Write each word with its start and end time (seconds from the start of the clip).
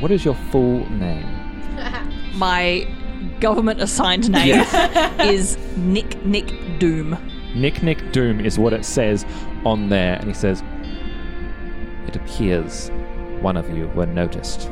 What 0.00 0.10
is 0.10 0.24
your 0.24 0.34
full 0.34 0.88
name? 0.90 1.26
My 2.34 2.88
government 3.38 3.82
assigned 3.82 4.30
name 4.30 4.60
is 5.20 5.58
Nick 5.76 6.24
Nick 6.24 6.78
Doom. 6.78 7.18
Nick 7.54 7.82
Nick 7.82 8.12
Doom 8.12 8.40
is 8.40 8.58
what 8.58 8.72
it 8.72 8.84
says 8.84 9.26
on 9.66 9.90
there, 9.90 10.14
and 10.14 10.26
he 10.26 10.32
says, 10.32 10.62
It 12.06 12.16
appears 12.16 12.90
one 13.42 13.58
of 13.58 13.68
you 13.76 13.88
were 13.88 14.06
noticed. 14.06 14.70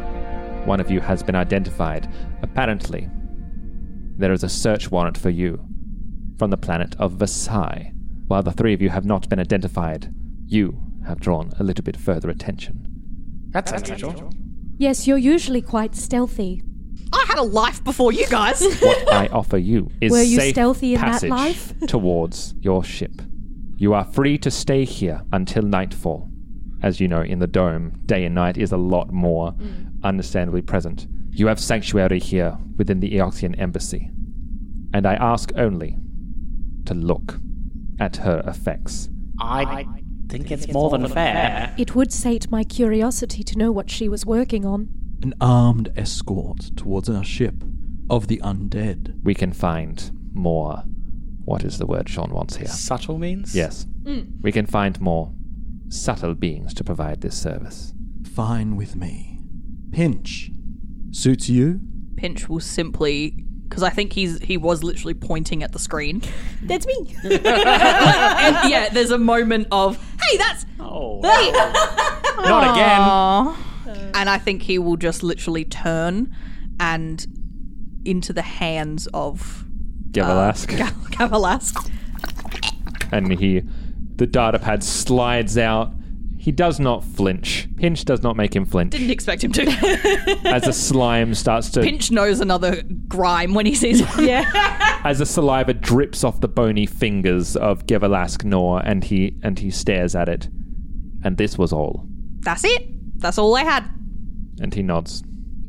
One 0.64 0.80
of 0.80 0.90
you 0.90 1.00
has 1.00 1.22
been 1.22 1.34
identified. 1.34 2.10
Apparently, 2.42 3.08
there 4.16 4.32
is 4.32 4.44
a 4.44 4.48
search 4.48 4.90
warrant 4.90 5.18
for 5.18 5.30
you 5.30 5.62
from 6.38 6.50
the 6.50 6.56
planet 6.56 6.96
of 6.98 7.12
Verces. 7.12 7.92
While 8.28 8.42
the 8.42 8.52
three 8.52 8.72
of 8.72 8.80
you 8.80 8.88
have 8.88 9.04
not 9.04 9.28
been 9.28 9.40
identified, 9.40 10.12
you 10.46 10.80
have 11.06 11.20
drawn 11.20 11.52
a 11.58 11.64
little 11.64 11.84
bit 11.84 11.96
further 11.96 12.30
attention. 12.30 12.86
That's 13.50 13.72
unusual. 13.72 14.30
Yes, 14.78 15.08
you're 15.08 15.18
usually 15.18 15.60
quite 15.60 15.96
stealthy. 15.96 16.62
I 17.12 17.24
had 17.26 17.38
a 17.38 17.42
life 17.42 17.82
before 17.82 18.12
you 18.12 18.26
guys. 18.28 18.62
What 18.80 19.12
I 19.12 19.26
offer 19.28 19.58
you 19.58 19.90
is 20.00 20.12
Were 20.12 20.22
you 20.22 20.38
safe 20.38 20.54
stealthy 20.54 20.94
in 20.94 21.00
that 21.00 21.06
passage 21.06 21.30
life? 21.30 21.74
towards 21.88 22.54
your 22.60 22.84
ship. 22.84 23.20
You 23.76 23.94
are 23.94 24.04
free 24.04 24.38
to 24.38 24.50
stay 24.50 24.84
here 24.84 25.22
until 25.32 25.62
nightfall. 25.62 26.28
As 26.82 27.00
you 27.00 27.08
know, 27.08 27.22
in 27.22 27.40
the 27.40 27.46
dome, 27.48 28.00
day 28.06 28.24
and 28.24 28.34
night 28.34 28.56
is 28.56 28.70
a 28.70 28.76
lot 28.76 29.12
more 29.12 29.52
mm. 29.52 29.90
understandably 30.04 30.62
present. 30.62 31.08
You 31.30 31.48
have 31.48 31.58
sanctuary 31.58 32.20
here 32.20 32.56
within 32.76 33.00
the 33.00 33.10
Eoxian 33.10 33.58
embassy. 33.60 34.10
And 34.94 35.06
I 35.06 35.14
ask 35.14 35.50
only 35.56 35.96
to 36.86 36.94
look 36.94 37.40
at 37.98 38.16
her 38.16 38.42
effects. 38.46 39.08
I 39.40 39.86
think 40.28 40.50
it's 40.50 40.68
more 40.68 40.90
than 40.90 41.08
fair. 41.08 41.74
It 41.78 41.94
would 41.94 42.12
sate 42.12 42.50
my 42.50 42.64
curiosity 42.64 43.42
to 43.42 43.58
know 43.58 43.72
what 43.72 43.90
she 43.90 44.08
was 44.08 44.26
working 44.26 44.64
on. 44.64 44.88
An 45.22 45.34
armed 45.40 45.92
escort 45.96 46.76
towards 46.76 47.08
our 47.08 47.24
ship 47.24 47.54
of 48.10 48.28
the 48.28 48.38
undead. 48.38 49.22
We 49.22 49.34
can 49.34 49.52
find 49.52 50.10
more. 50.32 50.84
What 51.44 51.64
is 51.64 51.78
the 51.78 51.86
word 51.86 52.08
Sean 52.08 52.30
wants 52.30 52.56
here? 52.56 52.68
Subtle 52.68 53.18
means? 53.18 53.54
Yes. 53.54 53.86
Mm. 54.02 54.40
We 54.42 54.52
can 54.52 54.66
find 54.66 55.00
more 55.00 55.32
subtle 55.88 56.34
beings 56.34 56.74
to 56.74 56.84
provide 56.84 57.22
this 57.22 57.40
service. 57.40 57.94
Fine 58.34 58.76
with 58.76 58.94
me. 58.94 59.40
Pinch. 59.90 60.50
Suits 61.10 61.48
you? 61.48 61.80
Pinch 62.16 62.48
will 62.48 62.60
simply 62.60 63.46
because 63.68 63.82
I 63.82 63.90
think 63.90 64.12
he's 64.12 64.38
he 64.40 64.56
was 64.56 64.82
literally 64.82 65.14
pointing 65.14 65.62
at 65.62 65.72
the 65.72 65.78
screen. 65.78 66.22
That's 66.62 66.86
me. 66.86 67.16
and 67.24 68.70
yeah, 68.70 68.88
there's 68.92 69.10
a 69.10 69.18
moment 69.18 69.68
of 69.70 69.96
hey, 70.22 70.36
that's 70.38 70.64
Oh. 70.80 71.20
hey, 71.22 71.52
Not 72.48 72.74
again. 72.74 74.10
and 74.14 74.28
I 74.30 74.38
think 74.38 74.62
he 74.62 74.78
will 74.78 74.96
just 74.96 75.22
literally 75.22 75.64
turn 75.64 76.34
and 76.80 77.26
into 78.04 78.32
the 78.32 78.42
hands 78.42 79.06
of 79.08 79.64
uh, 79.64 80.10
Gavalask. 80.12 80.76
Gav- 80.76 80.92
Gavalask. 81.10 81.90
and 83.12 83.38
he 83.38 83.62
the 84.16 84.26
data 84.26 84.58
pad 84.58 84.82
slides 84.82 85.56
out 85.58 85.92
he 86.48 86.52
does 86.52 86.80
not 86.80 87.04
flinch 87.04 87.68
pinch 87.76 88.06
does 88.06 88.22
not 88.22 88.34
make 88.34 88.56
him 88.56 88.64
flinch 88.64 88.92
Didn't 88.92 89.10
expect 89.10 89.44
him 89.44 89.52
to. 89.52 89.62
as 90.46 90.62
the 90.62 90.72
slime 90.72 91.34
starts 91.34 91.68
to 91.72 91.82
Pinch 91.82 92.10
knows 92.10 92.40
another 92.40 92.82
grime 93.06 93.52
when 93.52 93.66
he 93.66 93.74
sees 93.74 94.02
one. 94.02 94.26
Yeah. 94.26 95.00
as 95.04 95.18
the 95.18 95.26
saliva 95.26 95.74
drips 95.74 96.24
off 96.24 96.40
the 96.40 96.48
bony 96.48 96.86
fingers 96.86 97.54
of 97.54 97.84
Gevalask 97.84 98.44
Nor 98.44 98.80
and 98.82 99.04
he 99.04 99.36
and 99.42 99.58
he 99.58 99.70
stares 99.70 100.14
at 100.14 100.26
it 100.30 100.48
and 101.22 101.36
this 101.36 101.58
was 101.58 101.70
all 101.70 102.06
That's 102.40 102.64
it. 102.64 102.82
That's 103.20 103.36
all 103.36 103.54
I 103.54 103.64
had. 103.64 103.84
and 104.62 104.72
he 104.72 104.82
nods 104.82 105.22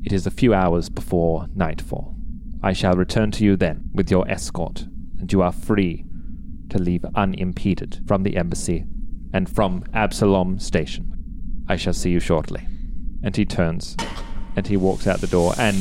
it 0.06 0.13
is 0.13 0.25
a 0.25 0.31
few 0.31 0.53
hours 0.53 0.88
before 0.88 1.47
nightfall 1.53 2.16
i 2.63 2.72
shall 2.72 2.95
return 2.95 3.31
to 3.31 3.44
you 3.44 3.57
then 3.57 3.84
with 3.94 4.09
your 4.09 4.25
escort 4.31 4.85
and 5.19 5.29
you 5.34 5.41
are 5.41 5.51
free 5.51 6.06
to 6.69 6.78
leave 6.79 7.03
unimpeded 7.16 8.01
from 8.07 8.23
the 8.23 8.38
embassy 8.38 8.85
and 9.34 9.50
from 9.50 9.84
absalom 9.94 10.59
station 10.59 11.06
i 11.67 11.75
shall 11.75 11.94
see 11.94 12.09
you 12.12 12.19
shortly 12.19 12.62
and 13.23 13.35
he 13.35 13.45
turns 13.45 13.95
and 14.56 14.67
he 14.67 14.78
walks 14.78 15.07
out 15.07 15.19
the 15.22 15.28
door 15.28 15.53
and 15.57 15.78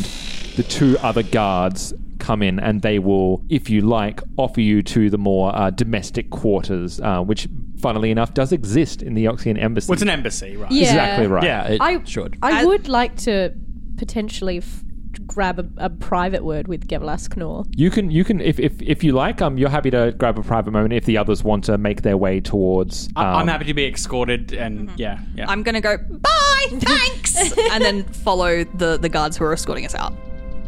the 0.56 0.62
two 0.62 0.96
other 1.02 1.22
guards 1.22 1.92
come 2.18 2.42
in 2.42 2.58
and 2.58 2.82
they 2.82 2.98
will 2.98 3.42
if 3.48 3.70
you 3.70 3.80
like 3.80 4.20
offer 4.36 4.60
you 4.60 4.82
to 4.82 5.08
the 5.08 5.16
more 5.18 5.54
uh, 5.54 5.70
domestic 5.70 6.30
quarters 6.30 7.00
uh, 7.00 7.20
which 7.22 7.48
funnily 7.80 8.10
enough 8.10 8.34
does 8.34 8.50
exist 8.52 9.02
in 9.02 9.14
the 9.14 9.24
Eoxian 9.24 9.56
embassy 9.60 9.88
Well, 9.88 9.94
it's 9.94 10.02
an 10.02 10.08
embassy, 10.10 10.56
right? 10.56 10.70
Yeah. 10.70 10.82
exactly 10.82 11.26
right 11.28 11.44
Yeah, 11.44 11.68
it 11.68 11.80
I 11.80 12.02
should. 12.02 12.36
I 12.42 12.62
I- 12.62 12.64
would 12.64 12.88
like 12.88 13.16
to 13.18 13.54
potentially 13.96 14.58
f- 14.58 14.82
grab 15.26 15.58
a, 15.58 15.68
a 15.76 15.90
private 15.90 16.44
word 16.44 16.68
with 16.68 16.88
Gevlas 16.88 17.34
Knorr. 17.36 17.64
You 17.76 17.90
can, 17.90 18.10
you 18.10 18.24
can, 18.24 18.40
if, 18.40 18.58
if, 18.58 18.80
if 18.82 19.04
you 19.04 19.12
like, 19.12 19.40
um, 19.42 19.58
you're 19.58 19.68
happy 19.68 19.90
to 19.90 20.12
grab 20.16 20.38
a 20.38 20.42
private 20.42 20.70
moment 20.70 20.92
if 20.94 21.04
the 21.04 21.16
others 21.18 21.44
want 21.44 21.64
to 21.64 21.78
make 21.78 22.02
their 22.02 22.16
way 22.16 22.40
towards. 22.40 23.08
I- 23.16 23.24
I'm 23.24 23.42
um, 23.42 23.48
happy 23.48 23.64
to 23.66 23.74
be 23.74 23.86
escorted, 23.86 24.52
and 24.52 24.90
yeah, 24.98 25.20
yeah. 25.34 25.46
I'm 25.48 25.62
gonna 25.62 25.80
go 25.80 25.96
bye, 25.98 26.66
thanks, 26.70 27.36
and 27.72 27.84
then 27.84 28.04
follow 28.04 28.64
the 28.64 28.96
the 28.98 29.08
guards 29.08 29.36
who 29.36 29.44
are 29.44 29.52
escorting 29.52 29.84
us 29.86 29.94
out. 29.94 30.12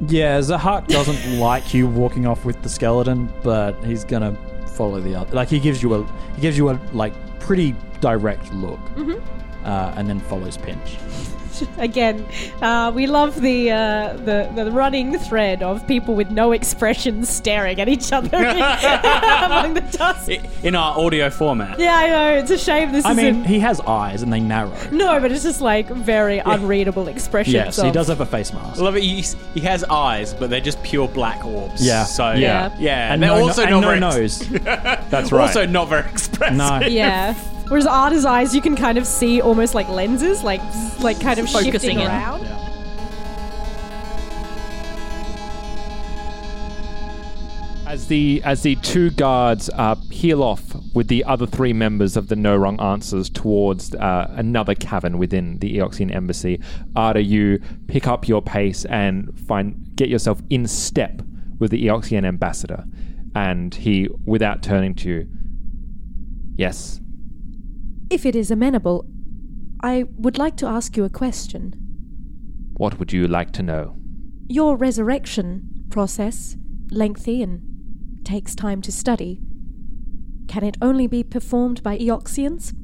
Yeah, 0.08 0.38
Zahak 0.38 0.86
doesn't 0.88 1.38
like 1.38 1.74
you 1.74 1.86
walking 1.86 2.26
off 2.26 2.44
with 2.44 2.62
the 2.62 2.68
skeleton, 2.68 3.32
but 3.42 3.82
he's 3.84 4.04
gonna 4.04 4.36
follow 4.66 5.00
the 5.00 5.14
other. 5.14 5.34
Like 5.34 5.48
he 5.48 5.58
gives 5.58 5.82
you 5.82 5.94
a 5.94 6.06
he 6.34 6.40
gives 6.40 6.56
you 6.56 6.70
a 6.70 6.80
like 6.92 7.12
pretty 7.40 7.74
direct 8.00 8.52
look, 8.54 8.80
uh, 9.64 9.94
and 9.96 10.08
then 10.08 10.20
follows 10.20 10.56
Pinch. 10.56 10.96
Again, 11.78 12.26
uh, 12.62 12.92
we 12.94 13.06
love 13.06 13.40
the, 13.40 13.70
uh, 13.70 14.12
the 14.24 14.50
the 14.54 14.70
running 14.70 15.18
thread 15.18 15.62
of 15.62 15.86
people 15.86 16.14
with 16.14 16.30
no 16.30 16.52
expressions 16.52 17.28
staring 17.28 17.80
at 17.80 17.88
each 17.88 18.12
other 18.12 18.36
among 18.36 19.74
the 19.74 19.80
dust. 19.92 20.28
In 20.62 20.74
our 20.74 20.98
audio 20.98 21.30
format. 21.30 21.78
Yeah, 21.78 21.94
I 21.96 22.08
know. 22.08 22.38
It's 22.38 22.50
a 22.50 22.58
shame 22.58 22.92
this 22.92 23.04
I 23.04 23.12
isn't. 23.12 23.24
mean, 23.40 23.44
he 23.44 23.58
has 23.60 23.80
eyes 23.80 24.22
and 24.22 24.32
they 24.32 24.40
narrow. 24.40 24.74
no, 24.90 25.20
but 25.20 25.32
it's 25.32 25.42
just 25.44 25.60
like 25.60 25.88
very 25.88 26.38
unreadable 26.38 27.08
expressions. 27.08 27.54
Yes, 27.54 27.80
he 27.80 27.90
does 27.90 28.08
have 28.08 28.20
a 28.20 28.26
face 28.26 28.52
mask. 28.52 28.78
I 28.80 28.82
love 28.82 28.96
it. 28.96 29.02
He, 29.02 29.24
he 29.54 29.60
has 29.60 29.84
eyes, 29.84 30.34
but 30.34 30.50
they're 30.50 30.60
just 30.60 30.82
pure 30.82 31.08
black 31.08 31.44
orbs. 31.44 31.84
Yeah. 31.84 32.04
So 32.04 32.32
Yeah. 32.32 32.74
yeah, 32.78 33.12
and 33.12 33.22
they're 33.22 33.30
no, 33.30 33.46
also 33.46 33.62
and 33.62 33.70
not 33.72 33.80
no 33.80 33.86
very 33.88 34.00
nose. 34.00 34.38
That's 35.10 35.32
right. 35.32 35.42
Also 35.48 35.66
not 35.66 35.88
very 35.88 36.08
expressive. 36.08 36.56
no. 36.56 36.80
Yeah. 36.86 37.34
Whereas 37.70 37.86
Arda's 37.86 38.24
eyes, 38.24 38.52
you 38.52 38.60
can 38.60 38.74
kind 38.74 38.98
of 38.98 39.06
see 39.06 39.40
almost 39.40 39.76
like 39.76 39.88
lenses, 39.88 40.42
like 40.42 40.60
like 40.98 41.20
kind 41.20 41.38
of 41.38 41.48
Focusing 41.48 41.70
shifting 41.72 42.00
in. 42.00 42.06
around. 42.08 42.44
As 47.86 48.08
the 48.08 48.42
as 48.44 48.62
the 48.62 48.74
two 48.74 49.10
guards 49.10 49.70
uh, 49.74 49.94
peel 50.10 50.42
off 50.42 50.64
with 50.94 51.06
the 51.06 51.22
other 51.22 51.46
three 51.46 51.72
members 51.72 52.16
of 52.16 52.26
the 52.26 52.34
No 52.34 52.56
Wrong 52.56 52.80
Answers 52.80 53.30
towards 53.30 53.94
uh, 53.94 54.26
another 54.36 54.74
cavern 54.74 55.18
within 55.18 55.60
the 55.60 55.78
Eoxian 55.78 56.12
embassy, 56.12 56.60
Ada, 56.98 57.22
you 57.22 57.60
pick 57.86 58.08
up 58.08 58.26
your 58.26 58.42
pace 58.42 58.84
and 58.86 59.32
find 59.46 59.94
get 59.94 60.08
yourself 60.08 60.40
in 60.50 60.66
step 60.66 61.22
with 61.60 61.70
the 61.70 61.86
Eoxian 61.86 62.24
ambassador, 62.24 62.84
and 63.36 63.76
he, 63.76 64.08
without 64.24 64.60
turning 64.60 64.94
to 64.96 65.08
you, 65.08 65.28
yes, 66.56 67.00
If 68.10 68.26
it 68.26 68.34
is 68.34 68.50
amenable, 68.50 69.06
I 69.84 70.04
would 70.16 70.36
like 70.36 70.56
to 70.56 70.66
ask 70.66 70.96
you 70.96 71.04
a 71.04 71.08
question. 71.08 71.74
what 72.76 72.98
would 72.98 73.12
you 73.12 73.28
like 73.28 73.52
to 73.52 73.62
know? 73.62 73.94
Your 74.48 74.76
resurrection 74.76 75.84
process, 75.90 76.56
lengthy 76.90 77.42
and 77.42 77.60
takes 78.24 78.54
time 78.56 78.82
to 78.82 78.90
study, 78.90 79.40
can 80.48 80.64
it 80.64 80.76
only 80.82 81.06
be 81.06 81.22
performed 81.22 81.82
by 81.84 81.98
Eoxians? 81.98 82.74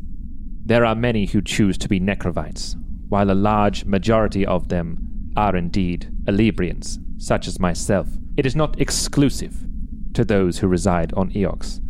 There 0.65 0.85
are 0.85 0.95
many 0.95 1.27
who 1.27 1.43
choose 1.43 1.77
to 1.79 1.89
be 1.89 1.99
necrovites, 1.99 2.77
while 3.09 3.31
a 3.31 3.43
large 3.51 3.85
majority 3.85 4.47
of 4.47 4.69
them 4.69 5.33
are 5.37 5.57
indeed 5.57 6.09
Elebrians, 6.27 6.99
such 7.19 7.49
as 7.49 7.59
myself. 7.59 8.07
It 8.37 8.47
is 8.47 8.55
not 8.55 8.81
exclusive 8.81 9.67
to 10.15 10.25
those 10.25 10.59
who 10.59 10.69
reside 10.69 11.13
on 11.15 11.31
Eox. 11.33 11.81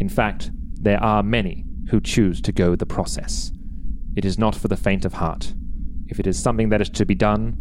In 0.00 0.08
fact, 0.08 0.50
there 0.80 1.02
are 1.02 1.22
many 1.22 1.66
who 1.88 2.00
choose 2.00 2.40
to 2.42 2.52
go 2.52 2.76
the 2.76 2.86
process. 2.86 3.52
It 4.16 4.24
is 4.24 4.38
not 4.38 4.54
for 4.54 4.68
the 4.68 4.76
faint 4.76 5.04
of 5.04 5.14
heart. 5.14 5.54
If 6.06 6.18
it 6.18 6.26
is 6.26 6.38
something 6.38 6.68
that 6.70 6.80
is 6.80 6.90
to 6.90 7.06
be 7.06 7.14
done, 7.14 7.56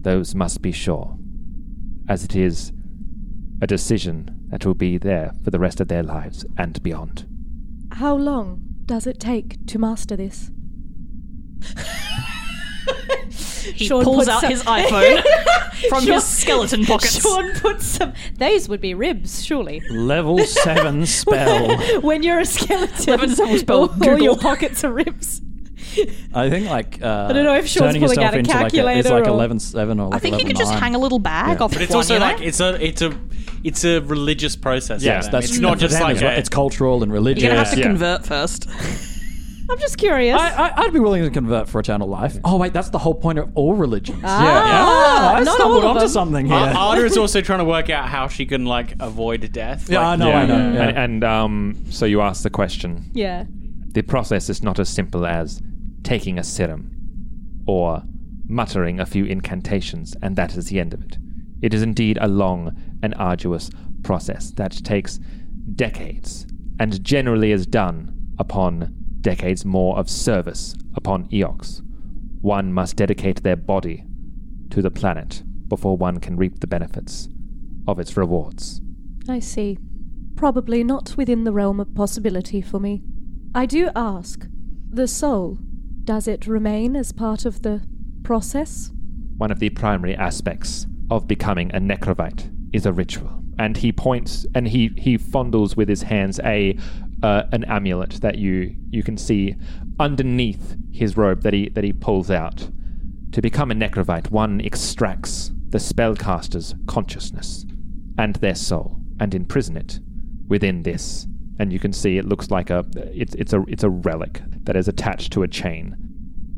those 0.00 0.34
must 0.34 0.62
be 0.62 0.72
sure, 0.72 1.16
as 2.08 2.24
it 2.24 2.36
is 2.36 2.72
a 3.60 3.66
decision 3.66 4.46
that 4.50 4.64
will 4.66 4.74
be 4.74 4.98
there 4.98 5.32
for 5.42 5.50
the 5.50 5.58
rest 5.58 5.80
of 5.80 5.88
their 5.88 6.02
lives 6.02 6.44
and 6.56 6.82
beyond. 6.82 7.26
How 7.92 8.14
long 8.14 8.62
does 8.86 9.06
it 9.06 9.18
take 9.18 9.66
to 9.66 9.78
master 9.78 10.16
this? 10.16 10.50
He 13.74 13.86
Sean 13.86 14.04
pulls 14.04 14.28
out 14.28 14.40
some- 14.42 14.50
his 14.50 14.62
iPhone 14.64 15.22
from 15.88 16.04
Sean- 16.04 16.14
his 16.14 16.24
skeleton 16.24 16.84
pockets. 16.84 17.20
Sean 17.22 17.52
puts 17.54 17.86
some. 17.86 18.12
Those 18.38 18.68
would 18.68 18.80
be 18.80 18.94
ribs, 18.94 19.44
surely. 19.44 19.80
Level 19.90 20.38
7 20.38 21.06
spell. 21.06 22.00
when 22.00 22.22
you're 22.22 22.40
a 22.40 22.44
skeleton, 22.46 23.08
Eleven 23.14 23.34
double 23.34 23.58
spell, 23.58 23.80
all, 23.88 24.10
all 24.10 24.18
your 24.22 24.36
pockets 24.36 24.84
are 24.84 24.92
ribs. 24.92 25.40
I 26.34 26.50
think 26.50 26.68
like 26.68 27.00
uh, 27.02 27.28
I 27.30 27.32
don't 27.32 27.44
know 27.44 27.54
if 27.54 27.66
Sean's 27.68 27.92
turning 27.94 28.02
pulling 28.02 28.18
yourself 28.18 28.26
out 28.26 28.34
a 28.34 28.38
into 28.38 28.50
like 28.50 28.60
a, 28.62 28.66
it's 28.66 28.74
calculator 28.74 29.08
like 29.10 29.24
or- 29.26 29.30
11 29.30 29.58
7 29.60 30.00
or 30.00 30.08
like 30.08 30.14
I 30.16 30.18
think 30.18 30.32
you 30.32 30.38
11 30.40 30.46
could 30.48 30.56
just 30.58 30.72
9. 30.72 30.82
hang 30.82 30.94
a 30.96 30.98
little 30.98 31.18
bag 31.20 31.58
Yeah. 31.58 31.64
off 31.64 31.72
But 31.72 31.82
it's 31.82 31.90
one, 31.90 31.96
also 31.98 32.14
you 32.14 32.20
know? 32.20 32.26
like 32.26 32.40
it's 32.40 32.58
a 32.60 32.84
it's 32.84 33.02
a 33.02 33.16
it's 33.62 33.84
a 33.84 34.00
religious 34.00 34.56
process. 34.56 35.02
Yes, 35.04 35.26
for 35.26 35.30
them. 35.30 35.40
that's 35.40 35.50
it's 35.52 35.60
not 35.60 35.74
for 35.74 35.80
just 35.80 35.94
them 35.94 36.02
like 36.02 36.16
as 36.16 36.22
well. 36.22 36.32
a, 36.32 36.36
it's 36.36 36.48
cultural 36.48 37.02
and 37.04 37.12
religious. 37.12 37.44
You're 37.44 37.52
gonna 37.52 37.64
have 37.64 37.72
to 37.74 37.78
Yeah. 37.78 37.86
convert 37.86 38.26
first. 38.26 38.68
I'm 39.70 39.78
just 39.78 39.96
curious. 39.98 40.38
I, 40.38 40.50
I, 40.68 40.82
I'd 40.82 40.92
be 40.92 41.00
willing 41.00 41.22
to 41.22 41.30
convert 41.30 41.68
for 41.68 41.80
eternal 41.80 42.06
life. 42.08 42.36
Oh 42.44 42.58
wait, 42.58 42.72
that's 42.72 42.90
the 42.90 42.98
whole 42.98 43.14
point 43.14 43.38
of 43.38 43.50
all 43.54 43.74
religions. 43.74 44.20
Ah, 44.24 45.34
I 45.36 45.42
not 45.42 45.54
stumbled 45.56 45.84
all 45.84 45.90
of 45.90 45.96
onto 45.96 46.00
them. 46.00 46.08
something 46.08 46.46
here. 46.46 46.54
Ar- 46.56 46.74
Arda 46.74 47.04
is 47.04 47.16
also 47.16 47.40
trying 47.40 47.60
to 47.60 47.64
work 47.64 47.88
out 47.90 48.08
how 48.08 48.28
she 48.28 48.44
can 48.46 48.66
like 48.66 48.94
avoid 49.00 49.50
death. 49.52 49.88
yeah, 49.88 50.00
I 50.00 50.10
Like, 50.10 50.18
know, 50.18 50.32
I 50.32 50.46
know. 50.46 50.54
And, 50.54 50.74
Yeah. 50.74 51.02
and 51.04 51.24
um, 51.24 51.84
so 51.90 52.04
you 52.06 52.20
ask 52.20 52.42
the 52.42 52.50
question. 52.50 53.10
yeah. 53.14 53.44
The 53.92 54.02
process 54.02 54.50
is 54.50 54.62
not 54.62 54.78
as 54.80 54.88
simple 54.88 55.24
as 55.24 55.62
taking 56.02 56.38
a 56.38 56.42
serum 56.44 56.90
or 57.66 58.02
muttering 58.46 58.98
a 59.00 59.06
few 59.06 59.24
incantations, 59.24 60.14
and 60.20 60.34
that 60.36 60.56
is 60.56 60.66
the 60.66 60.80
end 60.80 60.92
of 60.92 61.00
it. 61.02 61.16
It 61.62 61.72
is 61.72 61.80
indeed 61.82 62.18
a 62.20 62.26
long 62.28 62.76
and 63.02 63.14
arduous 63.16 63.70
process 64.02 64.50
that 64.56 64.72
takes 64.84 65.18
decades 65.76 66.46
and 66.78 67.02
generally 67.04 67.52
is 67.52 67.66
done 67.66 68.12
upon 68.38 68.94
decades 69.24 69.64
more 69.64 69.98
of 69.98 70.08
service 70.08 70.76
upon 70.94 71.28
Eox. 71.30 71.82
One 72.40 72.72
must 72.72 72.94
dedicate 72.94 73.42
their 73.42 73.56
body 73.56 74.04
to 74.70 74.80
the 74.80 74.90
planet 74.92 75.42
before 75.66 75.96
one 75.96 76.20
can 76.20 76.36
reap 76.36 76.60
the 76.60 76.68
benefits 76.68 77.28
of 77.88 77.98
its 77.98 78.16
rewards. 78.16 78.80
I 79.28 79.40
see. 79.40 79.78
Probably 80.36 80.84
not 80.84 81.16
within 81.16 81.42
the 81.42 81.52
realm 81.52 81.80
of 81.80 81.94
possibility 81.94 82.62
for 82.62 82.78
me. 82.78 83.02
I 83.52 83.66
do 83.66 83.90
ask 83.96 84.46
the 84.88 85.08
soul, 85.08 85.58
does 86.04 86.28
it 86.28 86.46
remain 86.46 86.94
as 86.94 87.10
part 87.10 87.44
of 87.44 87.62
the 87.62 87.82
process? 88.22 88.92
one 89.36 89.50
of 89.50 89.58
the 89.58 89.70
primary 89.70 90.14
aspects 90.16 90.86
of 91.10 91.26
becoming 91.26 91.70
a 91.74 91.80
necrovite 91.80 92.50
is 92.72 92.86
a 92.86 92.92
ritual. 92.92 93.42
And 93.58 93.76
he 93.76 93.92
points 93.92 94.46
and 94.54 94.66
he, 94.66 94.92
he 94.96 95.18
fondles 95.18 95.76
with 95.76 95.88
his 95.88 96.02
hands 96.02 96.40
a 96.40 96.76
uh, 97.24 97.48
an 97.52 97.64
amulet 97.64 98.20
that 98.20 98.36
you 98.36 98.76
you 98.90 99.02
can 99.02 99.16
see 99.16 99.56
underneath 99.98 100.76
his 100.92 101.16
robe 101.16 101.40
that 101.40 101.54
he 101.54 101.70
that 101.70 101.82
he 101.82 101.92
pulls 101.92 102.30
out. 102.30 102.68
To 103.32 103.40
become 103.40 103.70
a 103.70 103.74
necrovite, 103.74 104.30
one 104.30 104.60
extracts 104.60 105.50
the 105.70 105.78
spellcaster's 105.78 106.74
consciousness 106.86 107.64
and 108.18 108.36
their 108.36 108.54
soul 108.54 109.00
and 109.18 109.34
imprison 109.34 109.76
it 109.78 110.00
within 110.48 110.82
this. 110.82 111.26
And 111.58 111.72
you 111.72 111.78
can 111.78 111.94
see 111.94 112.18
it 112.18 112.26
looks 112.26 112.50
like 112.50 112.68
a 112.68 112.84
it's 112.94 113.34
it's 113.36 113.54
a 113.54 113.64
it's 113.68 113.84
a 113.84 113.90
relic 113.90 114.42
that 114.64 114.76
is 114.76 114.86
attached 114.86 115.32
to 115.32 115.42
a 115.42 115.48
chain. 115.48 115.96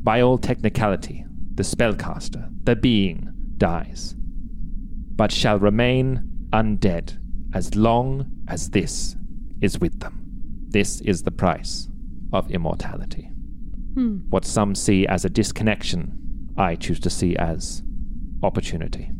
By 0.03 0.19
all 0.19 0.37
technicality, 0.37 1.25
the 1.55 1.63
spellcaster, 1.63 2.49
the 2.63 2.75
being, 2.75 3.29
dies, 3.57 4.15
but 5.15 5.31
shall 5.31 5.59
remain 5.59 6.29
undead 6.51 7.17
as 7.53 7.75
long 7.75 8.29
as 8.49 8.71
this 8.71 9.15
is 9.61 9.79
with 9.79 10.01
them. 10.01 10.26
This 10.69 11.01
is 11.01 11.23
the 11.23 11.31
price 11.31 11.87
of 12.33 12.51
immortality. 12.51 13.31
Hmm. 13.93 14.17
What 14.29 14.45
some 14.45 14.75
see 14.75 15.07
as 15.07 15.25
a 15.25 15.29
disconnection, 15.29 16.53
I 16.57 16.75
choose 16.75 16.99
to 17.01 17.09
see 17.09 17.35
as 17.35 17.83
opportunity. 18.43 19.11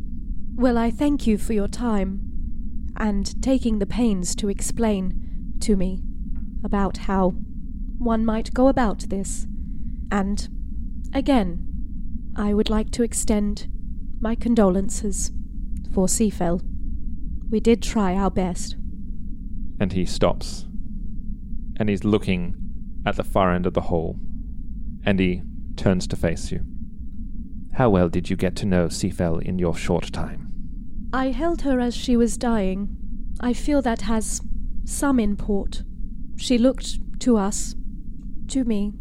Well, 0.56 0.76
I 0.76 0.90
thank 0.90 1.26
you 1.26 1.38
for 1.38 1.52
your 1.52 1.68
time 1.68 2.92
and 2.96 3.40
taking 3.42 3.78
the 3.78 3.86
pains 3.86 4.34
to 4.36 4.48
explain 4.48 5.54
to 5.60 5.76
me 5.76 6.02
about 6.64 6.98
how 6.98 7.30
one 7.98 8.24
might 8.24 8.52
go 8.54 8.68
about 8.68 9.08
this. 9.08 9.46
And 10.10 10.48
again, 11.14 11.64
I 12.36 12.54
would 12.54 12.70
like 12.70 12.90
to 12.92 13.02
extend 13.02 13.68
my 14.20 14.34
condolences 14.34 15.32
for 15.92 16.06
Seafell. 16.06 16.60
We 17.50 17.60
did 17.60 17.82
try 17.82 18.14
our 18.14 18.30
best. 18.30 18.76
And 19.80 19.92
he 19.92 20.04
stops. 20.04 20.66
And 21.78 21.88
he's 21.88 22.04
looking 22.04 22.56
at 23.06 23.16
the 23.16 23.24
far 23.24 23.54
end 23.54 23.66
of 23.66 23.74
the 23.74 23.82
hall. 23.82 24.18
And 25.04 25.20
he 25.20 25.42
turns 25.76 26.06
to 26.08 26.16
face 26.16 26.50
you. 26.50 26.64
How 27.74 27.88
well 27.90 28.08
did 28.08 28.28
you 28.28 28.36
get 28.36 28.56
to 28.56 28.66
know 28.66 28.88
Seafell 28.88 29.38
in 29.38 29.58
your 29.58 29.76
short 29.76 30.12
time? 30.12 30.52
I 31.12 31.30
held 31.30 31.62
her 31.62 31.80
as 31.80 31.96
she 31.96 32.16
was 32.16 32.36
dying. 32.36 32.96
I 33.40 33.52
feel 33.52 33.80
that 33.82 34.02
has 34.02 34.42
some 34.84 35.20
import. 35.20 35.82
She 36.36 36.58
looked 36.58 36.98
to 37.20 37.36
us, 37.36 37.74
to 38.48 38.64
me, 38.64 38.92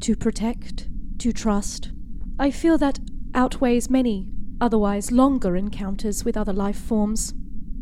to 0.00 0.16
protect, 0.16 0.88
to 1.18 1.32
trust. 1.32 1.92
I 2.38 2.50
feel 2.50 2.76
that 2.78 2.98
outweighs 3.34 3.88
many 3.88 4.28
otherwise 4.60 5.12
longer 5.12 5.56
encounters 5.56 6.24
with 6.24 6.36
other 6.36 6.52
life 6.52 6.78
forms. 6.78 7.34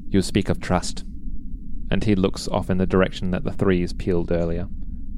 You 0.09 0.23
speak 0.23 0.49
of 0.49 0.61
trust. 0.61 1.05
And 1.93 2.05
he 2.05 2.15
looks 2.15 2.49
off 2.49 2.71
in 2.71 2.79
the 2.79 2.87
direction 2.87 3.33
that 3.33 3.45
the 3.45 3.53
threes 3.53 3.93
peeled 3.93 4.33
earlier. 4.33 4.67